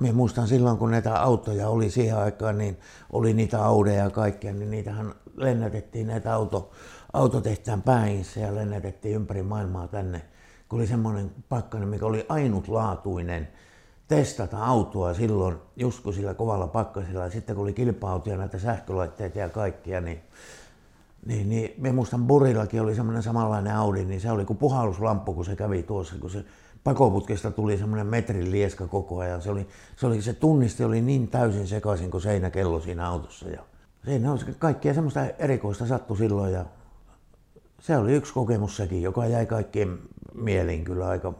[0.02, 2.78] minä muistan silloin, kun näitä autoja oli siihen aikaan, niin
[3.12, 6.70] oli niitä Audeja ja kaikkia, niin niitähän lennätettiin näitä auto,
[7.12, 10.22] autotehtaan pääissä ja lennätettiin ympäri maailmaa tänne
[10.72, 13.48] kun oli semmoinen pakkanen, mikä oli ainutlaatuinen
[14.08, 17.30] testata autoa silloin, just sillä kovalla pakkasilla.
[17.30, 20.22] Sitten kun oli kilpa näitä sähkölaitteita ja kaikkia, niin,
[21.26, 25.44] niin, niin me muistan Burillakin oli semmoinen samanlainen Audi, niin se oli kuin puhalluslamppu, kun
[25.44, 26.44] se kävi tuossa, kun se
[26.84, 29.42] pakoputkesta tuli semmoinen metrin lieska koko ajan.
[29.42, 29.66] Se, oli,
[29.96, 33.48] se, oli, se tunniste oli niin täysin sekaisin kuin seinäkello siinä autossa.
[33.48, 33.62] Ja
[34.04, 36.64] siinä on kaikkia semmoista erikoista sattu silloin ja
[37.80, 39.98] se oli yksi kokemus sekin, joka jäi kaikkien
[40.34, 41.32] mieliin kyllä aika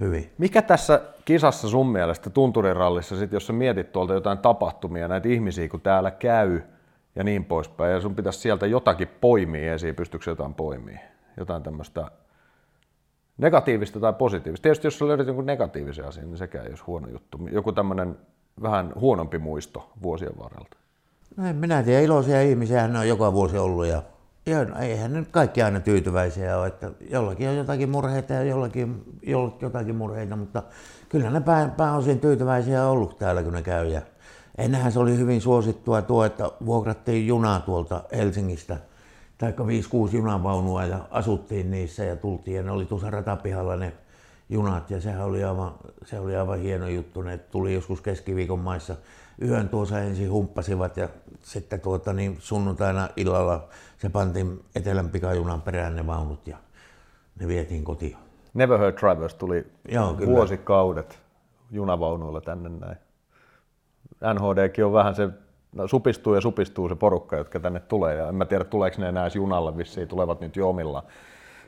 [0.00, 0.32] hyvin.
[0.38, 5.68] Mikä tässä kisassa sun mielestä tunturirallissa, sit, jos sä mietit tuolta jotain tapahtumia, näitä ihmisiä,
[5.68, 6.60] kun täällä käy
[7.16, 10.98] ja niin poispäin, ja sun pitäisi sieltä jotakin poimia esiin, pystyykö jotain poimia?
[11.36, 12.10] Jotain tämmöistä
[13.38, 14.62] negatiivista tai positiivista.
[14.62, 17.38] Tietysti jos sä löydät jonkun negatiivisen asian, niin sekään ei olisi huono juttu.
[17.52, 18.16] Joku tämmöinen
[18.62, 20.76] vähän huonompi muisto vuosien varrelta.
[21.36, 24.02] No en minä tiedä, iloisia ihmisiä ne on joka vuosi ollut ja
[24.46, 29.04] ja no, eihän nyt kaikki aina tyytyväisiä ole, että jollakin on jotakin murheita ja jollakin,
[29.22, 30.62] jollakin jotakin murheita, mutta
[31.08, 33.88] kyllä ne pää, pääosin tyytyväisiä ollut täällä, kun ne käy.
[33.88, 34.02] Ja
[34.58, 38.78] ennenhän se oli hyvin suosittua tuo, että vuokrattiin junaa tuolta Helsingistä,
[39.42, 39.52] tai
[40.10, 43.92] 5-6 junavaunua ja asuttiin niissä ja tultiin ja ne oli tuossa ratapihalla ne
[44.48, 45.74] junat ja sehän oli aivan,
[46.04, 47.22] se oli aivan hieno juttu.
[47.22, 48.96] Ne tuli joskus keskiviikon maissa
[49.44, 51.08] yön tuossa ensin humppasivat ja
[51.40, 53.68] sitten tuota, niin sunnuntaina illalla
[53.98, 56.56] se pantiin etelän pikajunan perään ne vaunut ja
[57.40, 58.16] ne vietiin kotiin.
[58.54, 60.32] Never Heard Drivers tuli Joo, kyllä.
[60.32, 61.18] vuosikaudet
[61.70, 62.96] junavaunuilla tänne näin.
[64.34, 65.28] NHDkin on vähän se,
[65.72, 68.16] no, supistuu ja supistuu se porukka, jotka tänne tulee.
[68.16, 71.04] Ja en mä tiedä, tuleeko ne enää junalla, vissiin tulevat nyt jo omillaan.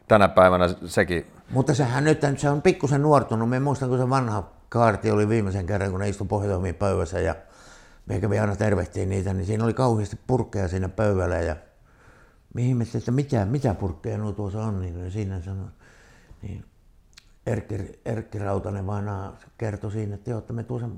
[0.08, 1.26] Tänä päivänä sekin.
[1.50, 3.48] Mutta sehän nyt se on pikkusen nuortunut.
[3.48, 7.34] Me muistan, kun se vanha kaarti oli viimeisen kerran, kun ne istui pohjoimiin pöydässä ja
[8.06, 11.56] me kävi aina tervehtiin niitä, niin siinä oli kauheasti purkkeja siinä pöydällä ja
[12.54, 12.62] me
[12.98, 15.68] että mitä, mitä purkkeja nuo tuossa on, niin siinä sanoi,
[16.42, 16.64] niin
[17.46, 19.04] Erkki, Erkki Rautanen vain
[19.58, 20.88] kertoi siinä, että, joo, että me tuossa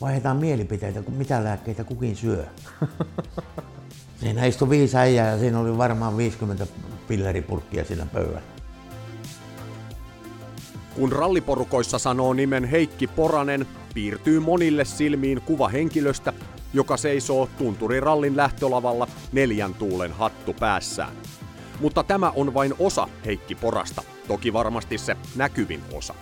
[0.00, 2.44] vaihdetaan mielipiteitä, mitä lääkkeitä kukin syö.
[4.20, 6.66] Siinä istui viisi äijää ja siinä oli varmaan 50
[7.08, 8.42] pilleripurkkia siinä pöydällä.
[10.94, 16.32] Kun ralliporukoissa sanoo nimen Heikki Poranen, piirtyy monille silmiin kuva henkilöstä,
[16.72, 21.12] joka seisoo tunturirallin lähtölavalla neljän tuulen hattu päässään.
[21.80, 26.14] Mutta tämä on vain osa Heikki Porasta, toki varmasti se näkyvin osa.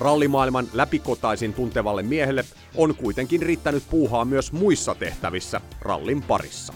[0.00, 2.44] Rallimaailman läpikotaisin tuntevalle miehelle
[2.76, 6.72] on kuitenkin riittänyt puuhaa myös muissa tehtävissä rallin parissa.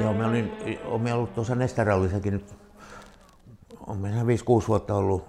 [0.00, 0.52] Joo, mä olin,
[0.84, 2.54] olen ollut tuossa Nestarallissakin nyt,
[3.86, 4.24] on meillä 5-6
[4.68, 5.24] vuotta ollut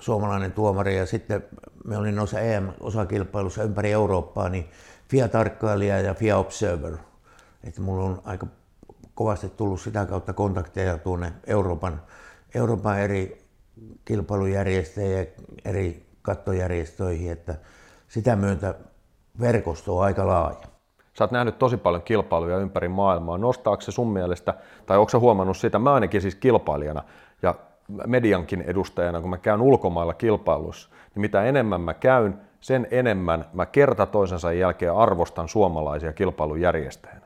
[0.00, 1.44] suomalainen tuomari ja sitten
[1.84, 4.68] me olin noissa EM-osakilpailussa ympäri Eurooppaa, niin
[5.08, 6.96] FIA-tarkkailija ja FIA-observer.
[7.64, 8.46] Että mulla on aika
[9.18, 12.02] kovasti tullut sitä kautta kontakteja tuonne Euroopan,
[12.54, 13.44] Euroopan eri
[14.04, 15.26] kilpailujärjestöjä ja
[15.64, 17.54] eri kattojärjestöihin, että
[18.08, 18.74] sitä myötä
[19.40, 20.66] verkosto on aika laaja.
[21.18, 23.38] Sä oot nähnyt tosi paljon kilpailuja ympäri maailmaa.
[23.38, 24.54] Nostaako se sun mielestä,
[24.86, 27.02] tai onko huomannut sitä, mä ainakin siis kilpailijana
[27.42, 27.54] ja
[28.06, 33.66] mediankin edustajana, kun mä käyn ulkomailla kilpailussa, niin mitä enemmän mä käyn, sen enemmän mä
[33.66, 37.17] kerta toisensa jälkeen arvostan suomalaisia kilpailujärjestäjänä.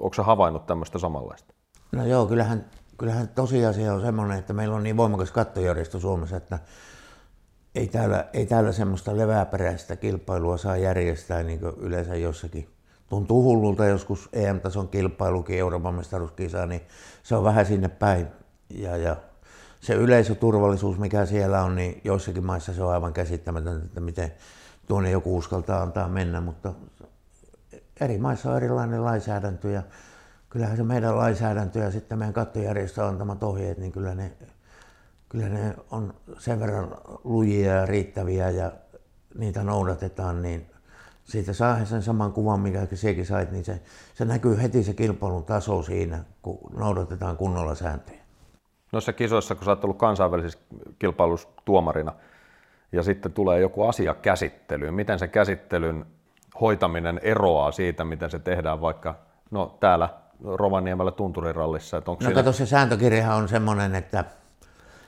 [0.00, 1.54] Onko havainnut tämmöistä samanlaista?
[1.92, 2.64] No joo, kyllähän,
[2.98, 6.58] kyllähän tosiasia on semmoinen, että meillä on niin voimakas kattojärjestö Suomessa, että
[7.74, 12.68] ei täällä, ei täällä semmoista leväperäistä kilpailua saa järjestää niin kuin yleensä jossakin.
[13.08, 16.80] Tuntuu hullulta joskus EM-tason kilpailukin, Euroopan mestaruuskisa, niin
[17.22, 18.26] se on vähän sinne päin.
[18.70, 19.16] Ja, ja
[19.80, 24.32] se yleisöturvallisuus, mikä siellä on, niin joissakin maissa se on aivan käsittämätöntä, että miten
[24.86, 26.72] tuonne joku uskaltaa antaa mennä, mutta
[28.00, 29.82] eri maissa on erilainen lainsäädäntö ja
[30.50, 34.32] kyllähän se meidän lainsäädäntö ja sitten meidän kattojärjestö antamat ohjeet, niin kyllä ne,
[35.28, 38.72] kyllä ne on sen verran lujia ja riittäviä ja
[39.38, 40.66] niitä noudatetaan, niin
[41.24, 43.80] siitä saa sen saman kuvan, mikä sekin sait, niin se,
[44.14, 48.18] se näkyy heti se kilpailun taso siinä, kun noudatetaan kunnolla sääntöjä.
[48.92, 50.58] Noissa kisoissa, kun sä oot ollut kansainvälisessä
[50.98, 52.12] kilpailussa tuomarina,
[52.92, 56.06] ja sitten tulee joku asia käsittelyyn, miten se käsittelyn
[56.60, 59.14] hoitaminen eroaa siitä, miten se tehdään vaikka
[59.50, 60.08] no, täällä
[60.44, 61.96] Rovaniemellä tunturirallissa?
[61.96, 62.42] Että onko no siinä...
[62.42, 64.24] kato, se sääntökirjahan on semmoinen, että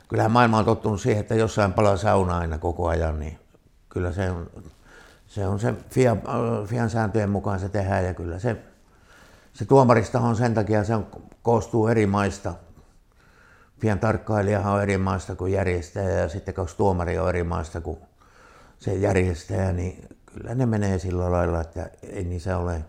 [0.09, 3.39] kyllähän maailma on tottunut siihen, että jossain palaa sauna aina koko ajan, niin
[3.89, 4.51] kyllä se on
[5.29, 6.17] se, on se FIA,
[6.67, 8.57] FIAn sääntöjen mukaan se tehdään ja kyllä se,
[9.53, 11.07] se tuomarista on sen takia, se on,
[11.43, 12.55] koostuu eri maista.
[13.81, 17.99] FIAn tarkkailijahan on eri maista kuin järjestäjä ja sitten kaksi tuomaria on eri maista kuin
[18.79, 20.09] se järjestäjä, niin
[20.39, 22.85] kyllä ne menee sillä lailla, että ei niissä ole,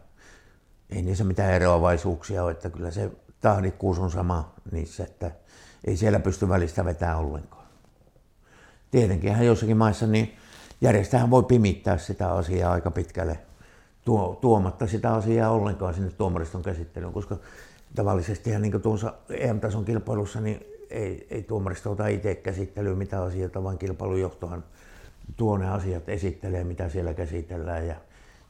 [0.89, 5.32] ei niissä mitään eroavaisuuksia ole, että kyllä se tahdikkuus on sama niissä, että
[5.88, 7.66] ei siellä pysty välistä vetämään ollenkaan.
[8.91, 10.36] Tietenkin jossakin maissa niin
[10.82, 13.39] järjestäjähän voi pimittää sitä asiaa aika pitkälle
[14.06, 17.38] tuo, tuomatta sitä asiaa ollenkaan sinne tuomariston käsittelyyn, koska
[17.95, 23.78] tavallisesti niin tuossa EM-tason kilpailussa niin ei, ei tuomaristo ota itse käsittelyyn mitä asioita, vaan
[23.78, 24.64] kilpailujohtohan
[25.38, 27.88] tuo ne asiat esittelee, mitä siellä käsitellään.
[27.88, 27.96] Ja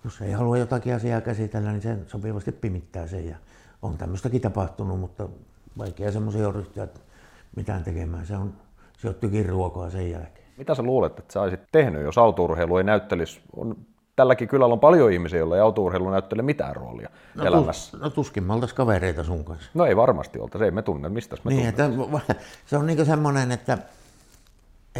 [0.04, 3.28] jos ei halua jotakin asiaa käsitellä, niin sen sopivasti pimittää sen.
[3.28, 3.36] Ja
[3.82, 5.30] on tämmöistäkin tapahtunut, mutta
[5.78, 6.88] vaikea semmoisen jo ryhtyä
[7.56, 8.26] mitään tekemään.
[8.26, 8.54] Se on,
[8.98, 9.16] se on
[9.46, 10.48] ruokaa sen jälkeen.
[10.58, 13.42] Mitä sä luulet, että sä olisit tehnyt, jos autourheilu ei näyttelisi?
[13.56, 13.76] On,
[14.16, 17.92] tälläkin kylällä on paljon ihmisiä, joilla ei autourheilu näyttele mitään roolia no, elämässä.
[17.92, 19.72] Tus, no tuskin me oltaisiin kavereita sun kanssa.
[19.74, 21.90] No ei varmasti oltaisi, ei me tunne, mistä me niin, että,
[22.66, 23.78] Se on niin semmoinen, että,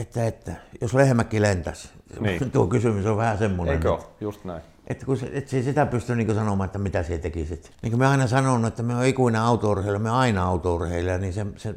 [0.02, 1.90] että, että jos lehmäkin lentäisi,
[2.20, 2.52] niin.
[2.52, 3.76] tuo kysymys on vähän semmoinen.
[3.76, 4.04] Eikö ole?
[4.22, 4.62] Just näin.
[4.88, 7.72] Että kun se, et sitä pysty niin sanomaan, että mitä sinä tekisit.
[7.82, 11.46] Niin kuin me aina sanon, että me on ikuinen autourheilija, me aina autourheilija, niin se,
[11.58, 11.76] se,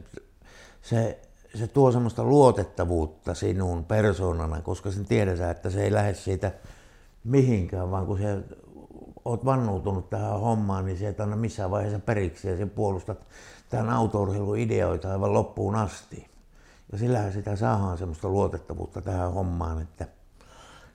[0.82, 1.18] se
[1.54, 6.52] se tuo semmoista luotettavuutta sinun persoonana, koska sen tiedetään, että se ei lähde siitä
[7.24, 8.38] mihinkään, vaan kun se
[9.24, 13.26] oot vannuutunut tähän hommaan, niin se et anna missään vaiheessa periksi ja sen puolustat
[13.68, 16.31] tämän autourheilun ideoita aivan loppuun asti.
[16.92, 20.06] Ja sillähän sitä saadaan semmoista luotettavuutta tähän hommaan, että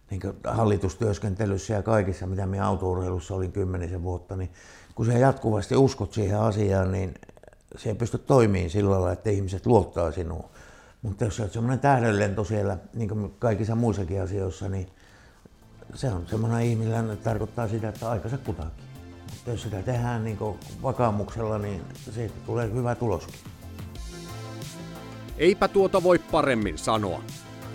[0.10, 4.52] niin hallitustyöskentelyssä ja kaikissa, mitä minä autourheilussa olin kymmenisen vuotta, niin
[4.96, 7.14] kun sä jatkuvasti uskot siihen asiaan, niin
[7.76, 10.46] se ei pysty toimimaan sillä lailla, että ihmiset luottaa sinuun.
[11.02, 14.88] Mutta jos olet semmoinen tähdenlento siellä, niin kuin kaikissa muissakin asioissa, niin
[15.94, 18.84] se on semmoinen ihminen, että tarkoittaa sitä, että aikansa kutakin.
[19.32, 20.38] Mutta jos sitä tehdään niin
[20.84, 23.57] vakaumuksella, niin siitä tulee hyvä tuloskin.
[25.38, 27.24] Eipä tuota voi paremmin sanoa.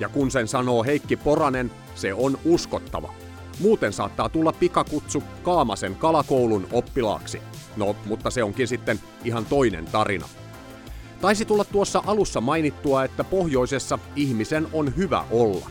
[0.01, 3.15] Ja kun sen sanoo Heikki Poranen, se on uskottava.
[3.61, 7.43] Muuten saattaa tulla pikakutsu Kaamasen kalakoulun oppilaaksi.
[7.77, 10.29] No, mutta se onkin sitten ihan toinen tarina.
[11.21, 15.71] Taisi tulla tuossa alussa mainittua, että pohjoisessa ihmisen on hyvä olla.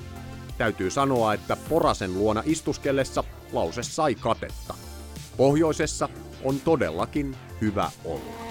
[0.57, 3.23] Täytyy sanoa, että Porasen luona istuskellessa
[3.53, 4.73] lause sai katetta.
[5.37, 6.09] Pohjoisessa
[6.43, 8.50] on todellakin hyvä olla.